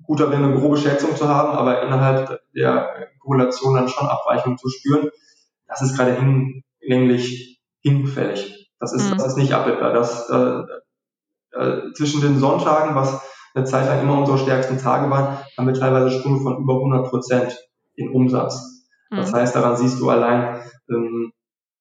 [0.06, 4.70] gut darin, eine grobe Schätzung zu haben, aber innerhalb der Korrelation dann schon Abweichungen zu
[4.70, 5.10] spüren.
[5.68, 8.72] Das ist gerade hinlänglich hinfällig.
[8.80, 9.18] Das ist, mhm.
[9.18, 9.94] das ist nicht abbildbar.
[9.94, 10.64] Das, äh,
[11.58, 13.22] äh, zwischen den Sonntagen, was
[13.56, 17.10] eine Zeit lang immer unsere stärksten Tage waren, haben wir teilweise Sprünge von über 100
[17.10, 17.58] Prozent
[17.96, 18.90] in Umsatz.
[19.10, 19.18] Mhm.
[19.18, 21.32] Das heißt, daran siehst du allein, ähm,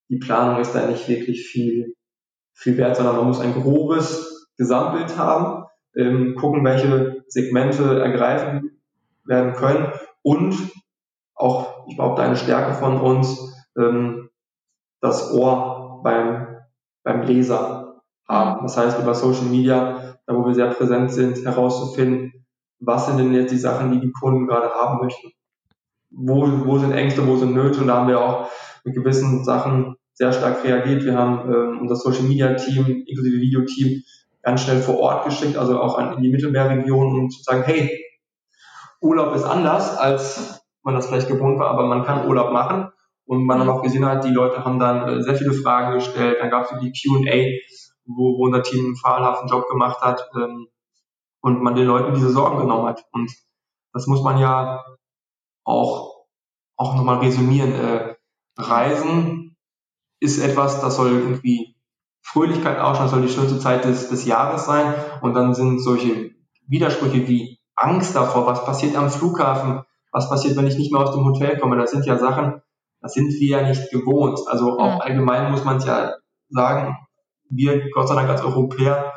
[0.08, 1.94] die Planung ist da nicht wirklich viel
[2.54, 5.61] viel wert, sondern man muss ein grobes Gesamtbild haben,
[5.96, 8.80] ähm, gucken, welche Segmente ergreifen
[9.24, 10.54] werden können und
[11.34, 14.30] auch, ich glaube, eine Stärke von uns, ähm,
[15.00, 16.58] das Ohr beim,
[17.02, 18.62] beim Leser haben.
[18.62, 22.32] Das heißt, über Social Media, da wo wir sehr präsent sind, herauszufinden,
[22.78, 25.32] was sind denn jetzt die Sachen, die die Kunden gerade haben möchten.
[26.10, 28.48] Wo, wo sind Ängste, wo sind Nöte und da haben wir auch
[28.84, 31.04] mit gewissen Sachen sehr stark reagiert.
[31.04, 34.02] Wir haben ähm, unser Social Media Team, inklusive Videoteam,
[34.42, 38.04] ganz schnell vor Ort geschickt, also auch an, in die Mittelmeerregion, um zu sagen, hey,
[39.00, 42.88] Urlaub ist anders, als man das vielleicht gewohnt war, aber man kann Urlaub machen.
[43.24, 46.38] Und man dann auch gesehen hat, die Leute haben dann äh, sehr viele Fragen gestellt.
[46.40, 47.60] Dann gab es die Q&A,
[48.04, 50.68] wo, wo unser Team einen fabelhaften Job gemacht hat ähm,
[51.40, 53.04] und man den Leuten diese Sorgen genommen hat.
[53.12, 53.32] Und
[53.92, 54.84] das muss man ja
[55.64, 56.26] auch,
[56.76, 57.72] auch nochmal resümieren.
[57.72, 58.16] Äh,
[58.58, 59.56] Reisen
[60.20, 61.71] ist etwas, das soll irgendwie
[62.22, 64.94] Fröhlichkeit ausstrahlen, das soll die schönste Zeit des, des Jahres sein.
[65.20, 66.30] Und dann sind solche
[66.66, 71.14] Widersprüche wie Angst davor, was passiert am Flughafen, was passiert, wenn ich nicht mehr aus
[71.14, 71.76] dem Hotel komme.
[71.76, 72.62] Das sind ja Sachen,
[73.00, 74.38] das sind wir ja nicht gewohnt.
[74.46, 76.14] Also auch allgemein muss man es ja
[76.48, 76.96] sagen,
[77.50, 79.12] wir, Gott sei Dank als Europäer,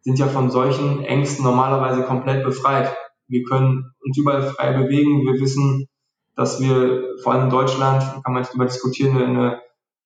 [0.00, 2.94] sind ja von solchen Ängsten normalerweise komplett befreit.
[3.26, 5.26] Wir können uns überall frei bewegen.
[5.26, 5.86] Wir wissen,
[6.34, 9.60] dass wir vor allem in Deutschland, kann man jetzt darüber diskutieren, eine,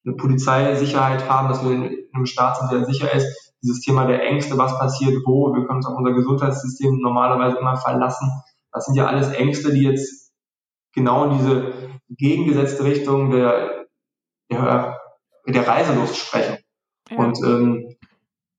[0.05, 3.55] eine Polizeisicherheit haben, dass wir in einem Staat sind, der sicher ist.
[3.63, 7.77] Dieses Thema der Ängste, was passiert wo, wir können uns auf unser Gesundheitssystem normalerweise immer
[7.77, 8.29] verlassen.
[8.73, 10.33] Das sind ja alles Ängste, die jetzt
[10.93, 11.73] genau in diese
[12.09, 13.87] gegengesetzte Richtung der,
[14.51, 15.01] der,
[15.47, 16.59] der Reiselust sprechen.
[17.09, 17.19] Ja.
[17.19, 17.97] Und ähm,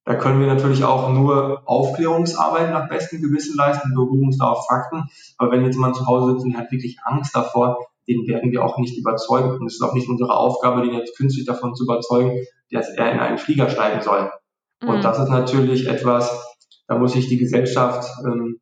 [0.06, 4.46] da können wir natürlich auch nur Aufklärungsarbeit nach bestem Gewissen leisten, wir beruhen uns da
[4.46, 5.04] auf Fakten.
[5.38, 8.64] Aber wenn jetzt jemand zu Hause sitzt und hat wirklich Angst davor, den werden wir
[8.64, 9.60] auch nicht überzeugen.
[9.60, 13.12] Und es ist auch nicht unsere Aufgabe, den jetzt künstlich davon zu überzeugen, dass er
[13.12, 14.32] in einen Flieger steigen soll.
[14.82, 14.90] Mhm.
[14.90, 18.60] Und das ist natürlich etwas, da muss sich die Gesellschaft ähm,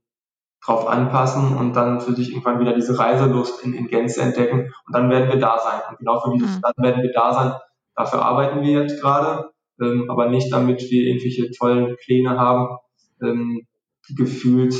[0.64, 4.74] drauf anpassen und dann für sich irgendwann wieder diese Reiselust in, in Gänze entdecken.
[4.86, 5.82] Und dann werden wir da sein.
[5.90, 6.62] Und genau für dieses, mhm.
[6.62, 7.54] dann werden wir da sein.
[7.96, 12.78] Dafür arbeiten wir jetzt gerade ähm, aber nicht damit wir irgendwelche tollen Pläne haben,
[13.22, 13.66] ähm,
[14.08, 14.76] die gefühlt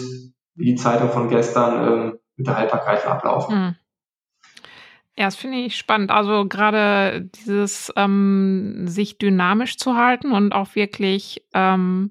[0.56, 3.56] wie die Zeitung von gestern ähm, mit der Haltbarkeit ablaufen.
[3.56, 3.76] Mhm.
[5.22, 6.10] Ja, das finde ich spannend.
[6.10, 12.10] Also gerade dieses ähm, sich dynamisch zu halten und auch wirklich ähm,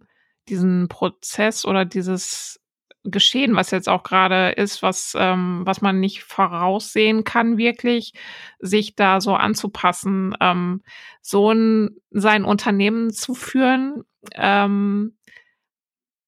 [0.49, 2.61] diesen Prozess oder dieses
[3.03, 8.13] geschehen, was jetzt auch gerade ist, was, ähm, was man nicht voraussehen kann, wirklich,
[8.61, 10.85] sich da so anzupassen, ähm,
[11.21, 14.05] so ein, sein Unternehmen zu führen,
[14.37, 15.17] ähm,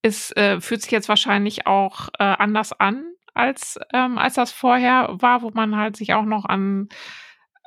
[0.03, 3.05] ist, äh, fühlt sich jetzt wahrscheinlich auch äh, anders an,
[3.35, 6.89] als, ähm, als das vorher war, wo man halt sich auch noch an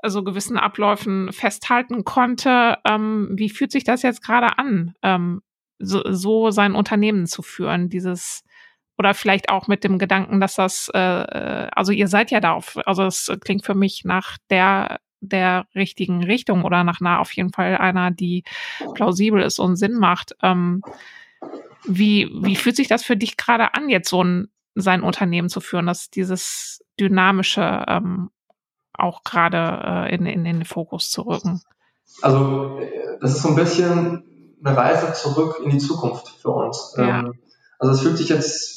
[0.05, 2.77] so gewissen Abläufen festhalten konnte.
[2.85, 5.41] Ähm, wie fühlt sich das jetzt gerade an, ähm,
[5.79, 8.43] so, so sein Unternehmen zu führen, dieses
[8.97, 12.53] oder vielleicht auch mit dem Gedanken, dass das, äh, äh, also ihr seid ja da
[12.53, 17.31] auf, also es klingt für mich nach der der richtigen Richtung oder nach einer auf
[17.33, 18.43] jeden Fall einer, die
[18.93, 20.35] plausibel ist und Sinn macht.
[20.43, 20.81] Ähm,
[21.87, 25.61] wie, wie fühlt sich das für dich gerade an, jetzt so ein, sein Unternehmen zu
[25.61, 28.29] führen, dass dieses Dynamische ähm,
[28.93, 31.61] auch gerade äh, in, in, in den Fokus zu rücken?
[32.21, 34.23] Also äh, das ist so ein bisschen
[34.63, 36.95] eine Reise zurück in die Zukunft für uns.
[36.97, 37.19] Ja.
[37.19, 37.33] Ähm,
[37.79, 38.75] also es fühlt sich jetzt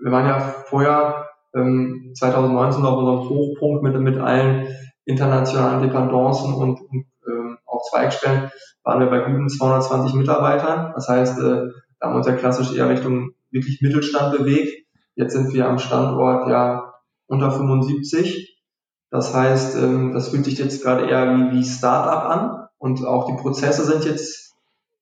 [0.00, 4.68] wir waren ja vorher ähm, 2019 auf unserem Hochpunkt mit, mit allen
[5.04, 8.50] internationalen Dependancen und, und ähm, auch Zweigstellen,
[8.82, 10.92] waren wir bei guten 220 Mitarbeitern.
[10.94, 11.42] Das heißt, äh,
[12.00, 14.86] da haben wir uns ja klassisch eher Richtung wirklich Mittelstand bewegt.
[15.18, 16.94] Jetzt sind wir am Standort ja
[17.26, 18.56] unter 75.
[19.10, 23.26] Das heißt, ähm, das fühlt sich jetzt gerade eher wie, wie Startup an und auch
[23.26, 24.54] die Prozesse sind jetzt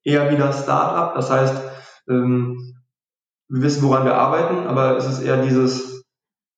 [0.04, 1.14] eher wieder Startup.
[1.14, 1.54] Das heißt,
[2.08, 2.56] ähm,
[3.48, 6.02] wir wissen, woran wir arbeiten, aber es ist eher dieses,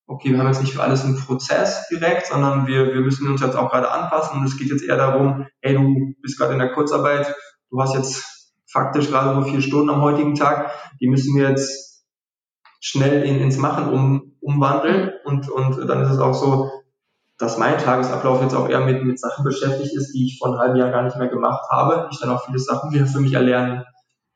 [0.07, 3.41] okay, wir haben jetzt nicht für alles einen Prozess direkt, sondern wir, wir müssen uns
[3.41, 6.61] jetzt auch gerade anpassen und es geht jetzt eher darum, hey, du bist gerade in
[6.61, 7.35] der Kurzarbeit,
[7.71, 11.88] du hast jetzt faktisch gerade so vier Stunden am heutigen Tag, die müssen wir jetzt
[12.81, 16.71] schnell in, ins Machen um, umwandeln und, und dann ist es auch so,
[17.39, 20.59] dass mein Tagesablauf jetzt auch eher mit, mit Sachen beschäftigt ist, die ich vor einem
[20.59, 22.09] halben Jahr gar nicht mehr gemacht habe.
[22.11, 23.85] Ich dann auch viele Sachen wieder für mich erlernen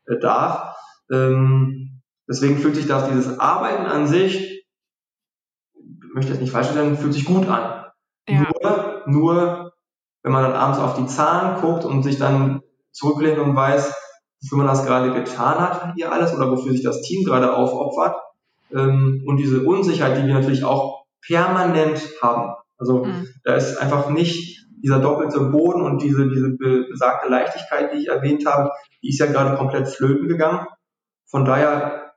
[0.06, 0.76] äh, darf.
[1.10, 1.92] Ähm,
[2.28, 4.64] Deswegen fühlt sich das, dieses Arbeiten an sich,
[5.74, 7.84] ich möchte jetzt nicht falsch stellen, fühlt sich gut an.
[8.28, 8.46] Ja.
[8.62, 9.72] Nur, nur,
[10.22, 12.62] wenn man dann abends auf die Zahlen guckt und sich dann
[12.92, 13.94] zurücklehnt und weiß,
[14.40, 18.16] wofür man das gerade getan hat hier alles oder wofür sich das Team gerade aufopfert
[18.74, 22.54] ähm, und diese Unsicherheit, die wir natürlich auch permanent haben.
[22.78, 23.28] Also mhm.
[23.44, 28.44] da ist einfach nicht dieser doppelte Boden und diese, diese besagte Leichtigkeit, die ich erwähnt
[28.46, 30.66] habe, die ist ja gerade komplett flöten gegangen.
[31.26, 32.12] Von daher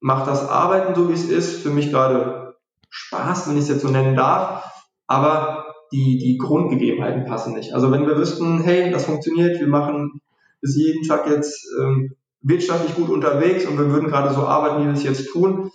[0.00, 2.56] macht das Arbeiten so wie es ist für mich gerade
[2.88, 4.64] Spaß, wenn ich es jetzt so nennen darf,
[5.06, 7.74] aber die, die Grundgegebenheiten passen nicht.
[7.74, 10.20] Also wenn wir wüssten, hey, das funktioniert, wir machen
[10.60, 14.86] bis jeden Tag jetzt ähm, wirtschaftlich gut unterwegs und wir würden gerade so arbeiten, wie
[14.86, 15.70] wir es jetzt tun,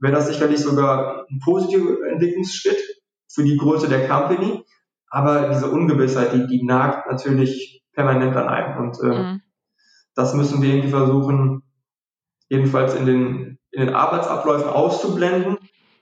[0.00, 2.78] wäre das sicherlich sogar ein positiver Entwicklungsschritt
[3.28, 4.64] für die Größe der Company.
[5.08, 8.78] Aber diese Ungewissheit, die, die nagt natürlich permanent an einem.
[8.78, 9.42] Und ähm, mhm.
[10.14, 11.62] das müssen wir irgendwie versuchen,
[12.48, 15.58] jedenfalls in den, in den Arbeitsabläufen auszublenden.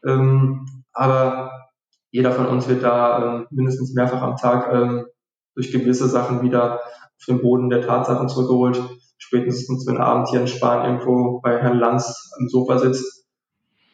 [0.06, 1.68] Ähm, aber
[2.10, 5.06] jeder von uns wird da ähm, mindestens mehrfach am Tag ähm,
[5.54, 8.80] durch gewisse Sachen wieder auf den Boden der Tatsachen zurückgeholt.
[9.18, 13.26] Spätestens, wenn Abend hier in Spanien irgendwo bei Herrn Lanz am Sofa sitzt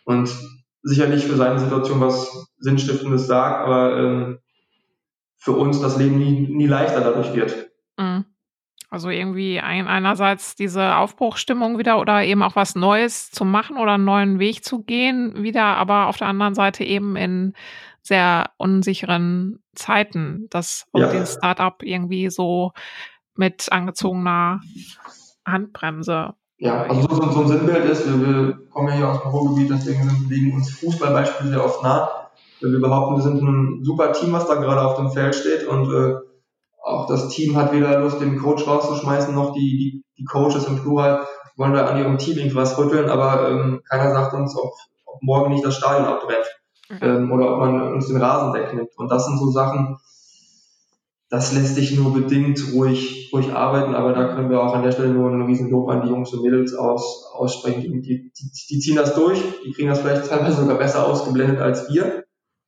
[0.04, 0.30] und
[0.82, 4.38] sicherlich für seine Situation was Sinnstiftendes sagt, aber ähm,
[5.38, 7.70] für uns das Leben nie, nie leichter dadurch wird.
[7.98, 8.26] Mhm.
[8.90, 13.94] Also irgendwie ein, einerseits diese Aufbruchstimmung wieder oder eben auch was Neues zu machen oder
[13.94, 17.54] einen neuen Weg zu gehen wieder, aber auf der anderen Seite eben in
[18.02, 21.08] sehr unsicheren Zeiten, dass ja.
[21.08, 22.72] den Startup irgendwie so
[23.36, 24.60] mit angezogener
[25.46, 26.34] Handbremse.
[26.58, 29.70] Ja, also so, so ein Sinnbild ist, wir, wir kommen ja hier aus dem Ruhrgebiet,
[29.70, 32.30] deswegen liegen uns Fußballbeispiele sehr oft nah.
[32.60, 35.92] Wir behaupten, wir sind ein super Team, was da gerade auf dem Feld steht und
[35.92, 36.14] äh,
[36.82, 40.80] auch das Team hat weder Lust, den Coach rauszuschmeißen, noch die, die, die Coaches im
[40.80, 41.26] Plural
[41.56, 44.72] wollen da an ihrem Team irgendwas rütteln, aber ähm, keiner sagt uns, ob,
[45.06, 46.46] ob morgen nicht das Stadion abbrennt
[47.00, 48.90] ähm, oder ob man uns den Rasen wegnimmt.
[48.96, 49.98] Und das sind so Sachen,
[51.34, 54.92] das lässt sich nur bedingt ruhig, ruhig arbeiten, aber da können wir auch an der
[54.92, 58.02] Stelle nur einen riesen Lob an die Jungs und Mädels aus, aussprechen.
[58.02, 61.92] Die, die, die ziehen das durch, die kriegen das vielleicht teilweise sogar besser ausgeblendet als
[61.92, 62.22] wir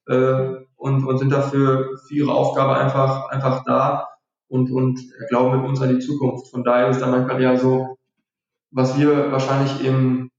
[0.09, 4.09] äh, und, und sind dafür für ihre Aufgabe einfach, einfach da
[4.49, 4.99] und, und
[5.29, 6.49] glauben mit uns an die Zukunft.
[6.51, 7.97] Von daher ist da manchmal eher so,
[8.73, 10.33] was wir wahrscheinlich im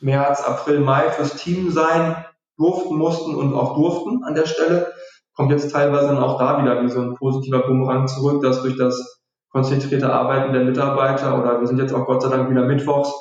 [0.00, 2.24] März, April, Mai fürs Team sein
[2.56, 4.92] durften, mussten und auch durften an der Stelle,
[5.36, 8.76] kommt jetzt teilweise dann auch da wieder wie so ein positiver Bumerang zurück, dass durch
[8.76, 9.20] das
[9.50, 13.12] konzentrierte Arbeiten der Mitarbeiter oder wir sind jetzt auch Gott sei Dank wieder mittwochs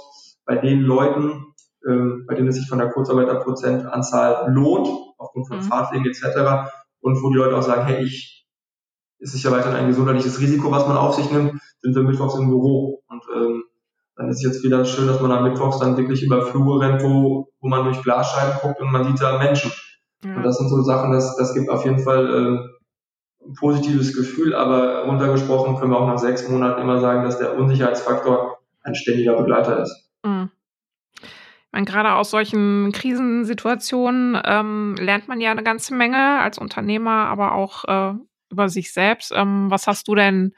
[0.45, 1.53] bei den Leuten,
[1.88, 4.88] ähm, bei denen es sich von der Kurzarbeiterprozentanzahl lohnt,
[5.18, 5.63] aufgrund von mhm.
[5.63, 6.72] Fahrtwegen etc.
[7.01, 8.47] Und wo die Leute auch sagen, hey, ich,
[9.20, 12.36] es ist ja weiterhin ein gesundheitliches Risiko, was man auf sich nimmt, sind wir mittwochs
[12.36, 13.01] im Büro.
[13.07, 13.63] Und ähm,
[14.16, 17.03] dann ist es jetzt wieder schön, dass man am Mittwochs dann wirklich über Flure rennt,
[17.03, 19.72] wo, wo man durch Glasscheiben guckt und man sieht da Menschen.
[20.24, 20.36] Ja.
[20.36, 24.55] Und das sind so Sachen, das, das gibt auf jeden Fall äh, ein positives Gefühl,
[24.55, 29.36] aber runtergesprochen können wir auch nach sechs Monaten immer sagen, dass der Unsicherheitsfaktor ein ständiger
[29.36, 30.09] Begleiter ist.
[30.24, 30.49] Mhm.
[31.72, 37.53] meine, gerade aus solchen Krisensituationen ähm, lernt man ja eine ganze Menge als Unternehmer, aber
[37.53, 38.18] auch äh,
[38.49, 39.32] über sich selbst.
[39.36, 40.53] Ähm, was hast du denn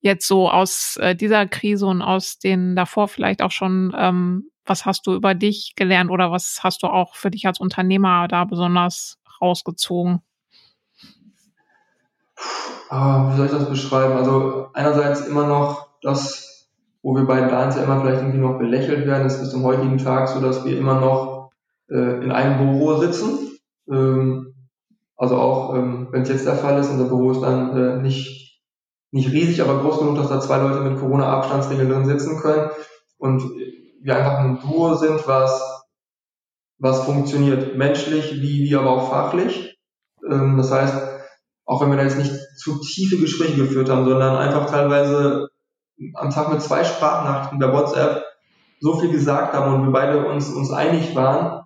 [0.00, 4.86] jetzt so aus äh, dieser Krise und aus den davor vielleicht auch schon, ähm, was
[4.86, 8.44] hast du über dich gelernt oder was hast du auch für dich als Unternehmer da
[8.44, 10.22] besonders rausgezogen?
[12.88, 14.14] Ah, wie soll ich das beschreiben?
[14.14, 16.68] Also einerseits immer noch das,
[17.02, 19.98] wo wir beiden da ja immer vielleicht irgendwie noch belächelt werden, ist bis zum heutigen
[19.98, 21.50] Tag so, dass wir immer noch
[21.88, 23.58] äh, in einem Büro sitzen.
[23.88, 24.54] Ähm,
[25.16, 28.40] also auch, ähm, wenn es jetzt der Fall ist, unser Büro ist dann äh, nicht
[29.12, 32.70] nicht riesig, aber groß genug, dass da zwei Leute mit Corona-Abstandsregeln drin sitzen können
[33.18, 33.42] und
[34.00, 35.84] wir einfach ein Duo sind, was,
[36.78, 39.78] was funktioniert menschlich wie, wie aber auch fachlich.
[40.28, 40.94] Ähm, das heißt,
[41.66, 45.48] auch wenn wir da jetzt nicht zu tiefe Gespräche geführt haben, sondern einfach teilweise
[46.14, 48.24] am Tag mit zwei Sprachnachrichten der WhatsApp
[48.80, 51.64] so viel gesagt haben und wir beide uns, uns einig waren,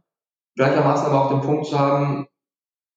[0.57, 2.27] gleichermaßen aber auch den Punkt zu haben,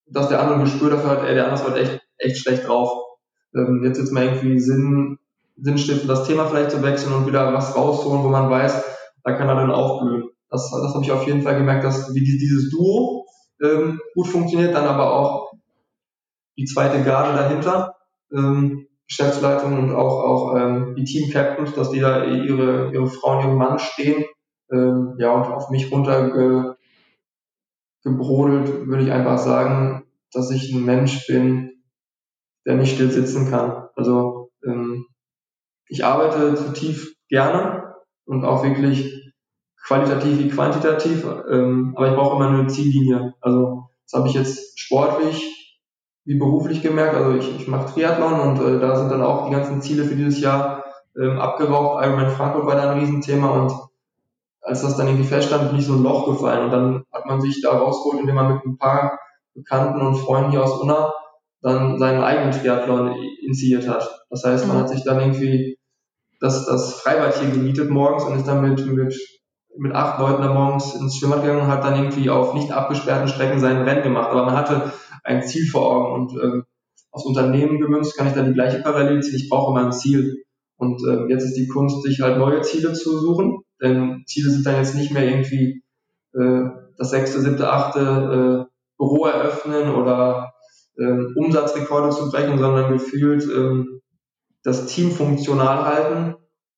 [0.08, 2.68] dass der andere ein Gespür dafür hat, ey, der andere ist halt echt, echt schlecht
[2.68, 3.08] drauf
[3.56, 5.20] ähm, jetzt jetzt mal irgendwie Sinn,
[5.58, 8.84] Sinn stiften, das Thema vielleicht zu wechseln und wieder was rausholen, wo man weiß,
[9.28, 10.30] da kann er dann aufblühen.
[10.49, 13.25] Das, das habe ich auf jeden Fall gemerkt, dass dieses Duo
[13.61, 15.51] ähm, gut funktioniert, dann aber auch
[16.57, 17.97] die zweite Garde dahinter,
[18.32, 23.45] ähm, Geschäftsleitung und auch, auch ähm, die Team Captains, dass die da ihre, ihre Frauen,
[23.45, 24.23] ihren Mann stehen,
[24.71, 26.78] ähm, ja, und auf mich runtergebrodelt,
[28.05, 31.84] würde ich einfach sagen, dass ich ein Mensch bin,
[32.65, 33.89] der nicht still sitzen kann.
[33.95, 35.05] Also ähm,
[35.89, 37.93] ich arbeite zutiefst gerne
[38.25, 39.16] und auch wirklich
[39.88, 43.34] qualitativ wie quantitativ, ähm, aber ich brauche immer eine Ziellinie.
[43.40, 45.80] Also das habe ich jetzt sportlich
[46.26, 47.16] wie beruflich gemerkt.
[47.16, 50.16] Also ich, ich mache Triathlon und äh, da sind dann auch die ganzen Ziele für
[50.16, 50.84] dieses Jahr
[51.18, 52.06] ähm, abgeraucht.
[52.06, 53.72] Ironman Frankfurt war da ein Riesenthema und
[54.62, 57.40] als das dann irgendwie feststand, bin ich so ein Loch gefallen und dann hat man
[57.40, 59.18] sich da rausgeholt, indem man mit ein paar
[59.54, 61.14] Bekannten und Freunden hier aus Unna
[61.62, 64.26] dann seinen eigenen Triathlon initiiert hat.
[64.30, 64.82] Das heißt, man mhm.
[64.82, 65.80] hat sich dann irgendwie
[66.42, 69.16] das, das Freibad hier gemietet morgens und ist dann mit, mit,
[69.78, 73.28] mit acht Leuten da morgens ins Schwimmbad gegangen und hat dann irgendwie auf nicht abgesperrten
[73.28, 74.30] Strecken seinen Rennen gemacht.
[74.32, 76.63] Aber man hatte ein Ziel vor Augen und ähm,
[77.11, 79.36] aus Unternehmen gemünzt kann ich dann die gleiche Parallele ziehen.
[79.36, 80.43] Ich brauche immer ein Ziel.
[80.78, 83.61] Und äh, jetzt ist die Kunst, sich halt neue Ziele zu suchen.
[83.82, 85.84] Denn Ziele sind dann jetzt nicht mehr irgendwie
[86.34, 86.61] äh,
[86.97, 90.53] das sechste, siebte, achte äh, Büro eröffnen oder
[90.97, 93.84] äh, Umsatzrekorde zu brechen, sondern gefühlt äh,
[94.63, 96.36] das Team funktional halten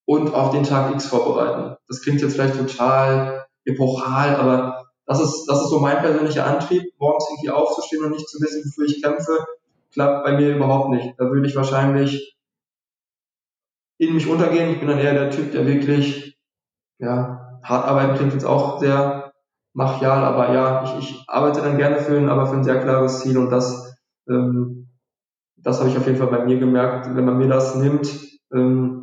[0.10, 1.76] und auf den Tag X vorbereiten.
[1.88, 6.82] Das klingt jetzt vielleicht total epochal, aber das ist, das ist so mein persönlicher Antrieb,
[6.98, 9.46] morgens irgendwie aufzustehen und nicht zu wissen, wofür ich kämpfe,
[9.94, 11.14] klappt bei mir überhaupt nicht.
[11.20, 12.36] Da würde ich wahrscheinlich
[14.00, 14.72] in mich untergehen.
[14.72, 16.36] Ich bin dann eher der Typ, der wirklich,
[16.98, 19.32] ja, hart arbeiten klingt jetzt auch sehr
[19.74, 23.20] machial, aber ja, ich, ich arbeite dann gerne für ein, aber für ein sehr klares
[23.20, 23.96] Ziel und das,
[24.28, 24.90] ähm,
[25.56, 27.16] das habe ich auf jeden Fall bei mir gemerkt.
[27.16, 28.10] Wenn man mir das nimmt,
[28.52, 28.99] ähm,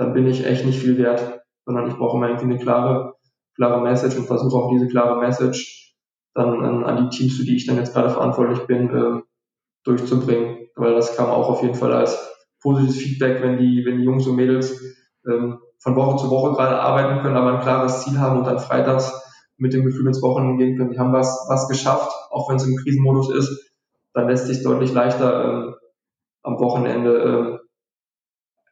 [0.00, 3.16] dann bin ich echt nicht viel wert, sondern ich brauche immer irgendwie eine klare,
[3.54, 5.94] klare Message und versuche auch diese klare Message
[6.32, 9.24] dann an, an die Teams, für die ich dann jetzt gerade verantwortlich bin, ähm,
[9.84, 10.68] durchzubringen.
[10.74, 12.16] Weil das kam auch auf jeden Fall als
[12.62, 14.82] positives Feedback, wenn die, wenn die Jungs und Mädels
[15.30, 18.58] ähm, von Woche zu Woche gerade arbeiten können, aber ein klares Ziel haben und dann
[18.58, 19.12] freitags
[19.58, 22.66] mit dem Gefühl ins Wochenende gehen können, die haben was, was geschafft, auch wenn es
[22.66, 23.70] im Krisenmodus ist,
[24.14, 25.74] dann lässt sich deutlich leichter ähm,
[26.42, 27.59] am Wochenende ähm,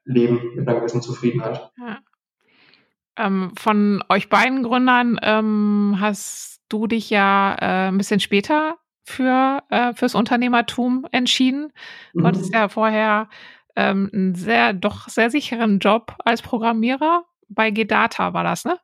[0.09, 1.71] leben mit einer gewissen Zufriedenheit.
[1.79, 1.99] Ja.
[3.17, 9.63] Ähm, von euch beiden Gründern ähm, hast du dich ja äh, ein bisschen später für
[9.71, 11.73] äh, fürs Unternehmertum entschieden.
[12.13, 12.27] Du mhm.
[12.27, 13.29] hattest ja vorher
[13.77, 18.79] ähm, einen sehr doch sehr sicheren Job als Programmierer bei Gedata war das, ne?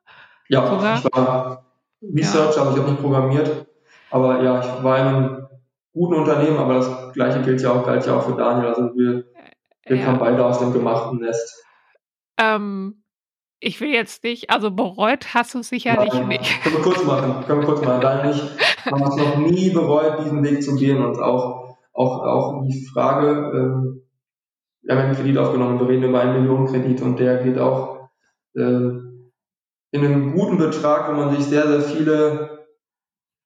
[0.49, 0.97] Ja, Sogar?
[0.97, 1.65] ich war
[2.01, 2.61] Research, ja.
[2.61, 3.67] aber ich habe nicht programmiert.
[4.11, 5.47] Aber ja, ich war in einem
[5.93, 8.69] guten Unternehmen, aber das gleiche gilt ja auch, galt ja auch für Daniel.
[8.69, 9.23] Also wir,
[9.85, 10.05] wir ja.
[10.05, 11.63] kamen beide aus dem gemachten Nest.
[12.37, 13.03] Ähm,
[13.59, 16.63] ich will jetzt nicht, also bereut hast du es sicherlich Nein, nicht.
[16.63, 18.01] Können wir kurz machen, können wir kurz machen.
[18.01, 18.43] Dann nicht,
[18.91, 22.85] man hat es noch nie bereut, diesen Weg zu gehen und auch, auch, auch die
[22.93, 24.01] Frage, ähm,
[24.81, 28.09] wir haben einen Kredit aufgenommen, wir reden über einen Millionenkredit und der geht auch
[28.55, 32.67] äh, in einem guten Betrag, wo man sich sehr, sehr viele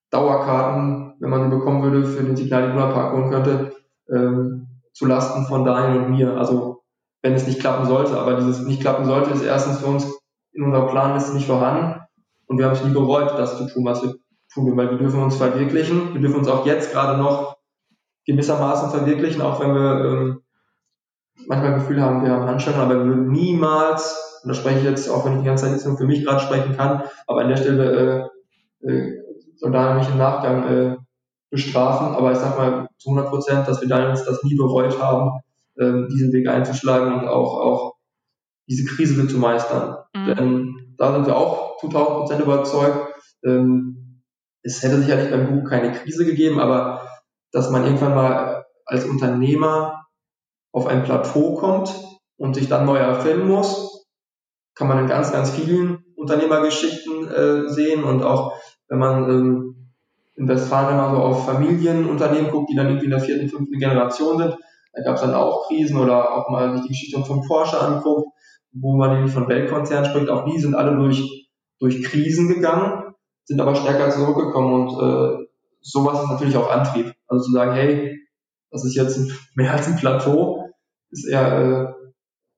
[0.10, 3.76] Dauerkarten, wenn man sie bekommen würde, für den Signal Iduna Park holen könnte,
[4.10, 6.38] ähm, zu Lasten von Daniel und mir.
[6.38, 6.84] Also
[7.22, 8.18] wenn es nicht klappen sollte.
[8.18, 10.06] Aber dieses nicht klappen sollte ist erstens für uns
[10.54, 12.02] in unserer Planliste nicht vorhanden.
[12.48, 14.16] Und wir haben es nie bereut, das zu tun, was wir
[14.54, 16.14] tun, weil wir dürfen uns verwirklichen.
[16.14, 17.58] Wir dürfen uns auch jetzt gerade noch
[18.26, 20.42] gewissermaßen verwirklichen, auch wenn wir ähm,
[21.48, 25.10] manchmal Gefühl haben, wir haben Handschellen, aber wir würden niemals, und da spreche ich jetzt,
[25.10, 27.50] auch wenn ich die ganze Zeit jetzt nur für mich gerade sprechen kann, aber an
[27.50, 28.30] der Stelle
[28.84, 29.24] äh, äh,
[29.56, 30.98] soll da nämlich im Nachgang äh,
[31.50, 35.00] bestrafen, aber ich sag mal zu 100 Prozent, dass wir da uns das nie bereut
[35.00, 35.42] haben,
[35.76, 37.96] äh, diesen Weg einzuschlagen und auch, auch
[38.68, 39.98] diese Krise zu meistern.
[40.14, 40.26] Mhm.
[40.26, 43.16] Denn da sind wir auch zu 1000 Prozent überzeugt.
[43.44, 44.22] Ähm,
[44.62, 47.08] es hätte sicherlich beim Google keine Krise gegeben, aber
[47.52, 50.06] dass man irgendwann mal als Unternehmer
[50.72, 51.96] auf ein Plateau kommt
[52.38, 54.08] und sich dann neu erfinden muss,
[54.76, 58.54] kann man in ganz, ganz vielen Unternehmergeschichten äh, sehen und auch
[58.88, 59.79] wenn man ähm,
[60.40, 64.38] in Westfalen immer so auf Familienunternehmen guckt, die dann irgendwie in der vierten, fünften Generation
[64.38, 64.58] sind,
[64.94, 68.30] da gab es dann auch Krisen oder auch mal sich die Geschichte von Porsche anguckt,
[68.72, 73.14] wo man nämlich von Weltkonzernen spricht, auch die sind alle durch, durch Krisen gegangen,
[73.44, 75.46] sind aber stärker zurückgekommen und äh,
[75.82, 77.14] sowas ist natürlich auch Antrieb.
[77.28, 78.20] Also zu sagen, hey,
[78.72, 79.20] das ist jetzt
[79.56, 80.70] mehr als ein Plateau,
[81.12, 81.96] ist eher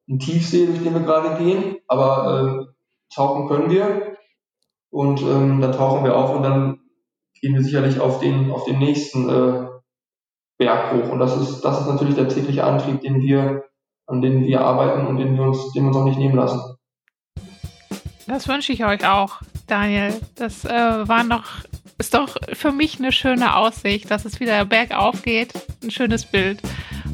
[0.08, 4.18] äh, ein Tiefsee, durch den wir gerade gehen, aber äh, tauchen können wir
[4.92, 6.81] und ähm, dann tauchen wir auf und dann
[7.42, 9.68] gehen wir sicherlich auf den, auf den nächsten äh,
[10.58, 11.10] Berg hoch.
[11.10, 13.64] Und das ist, das ist natürlich der tägliche Antrieb, den wir,
[14.08, 16.62] an dem wir arbeiten und den wir uns, den wir uns auch nicht nehmen lassen.
[18.28, 20.14] Das wünsche ich euch auch, Daniel.
[20.36, 21.46] Das äh, war noch,
[21.98, 25.54] ist doch für mich eine schöne Aussicht, dass es wieder bergauf geht.
[25.84, 26.62] Ein schönes Bild.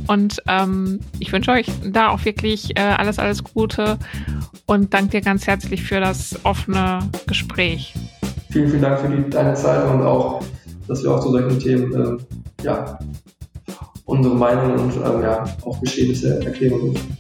[0.08, 3.98] Und ähm, ich wünsche euch da auch wirklich äh, alles, alles Gute
[4.66, 7.94] und danke dir ganz herzlich für das offene Gespräch.
[8.58, 10.42] Vielen, vielen Dank für die, deine Zeit und auch,
[10.88, 12.18] dass wir auch zu solchen Themen äh,
[12.64, 12.98] ja,
[14.06, 17.16] unsere Meinung und ähm, ja, auch Geschehnisse erklären dürfen.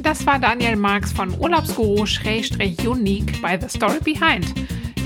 [0.00, 4.46] Das war Daniel Marx von Urlaubsguru-Unique bei The Story Behind.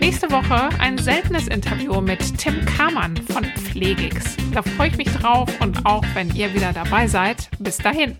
[0.00, 4.34] Nächste Woche ein seltenes Interview mit Tim Kamann von Pflegix.
[4.52, 7.50] Da freue ich mich drauf und auch wenn ihr wieder dabei seid.
[7.58, 8.16] Bis dahin.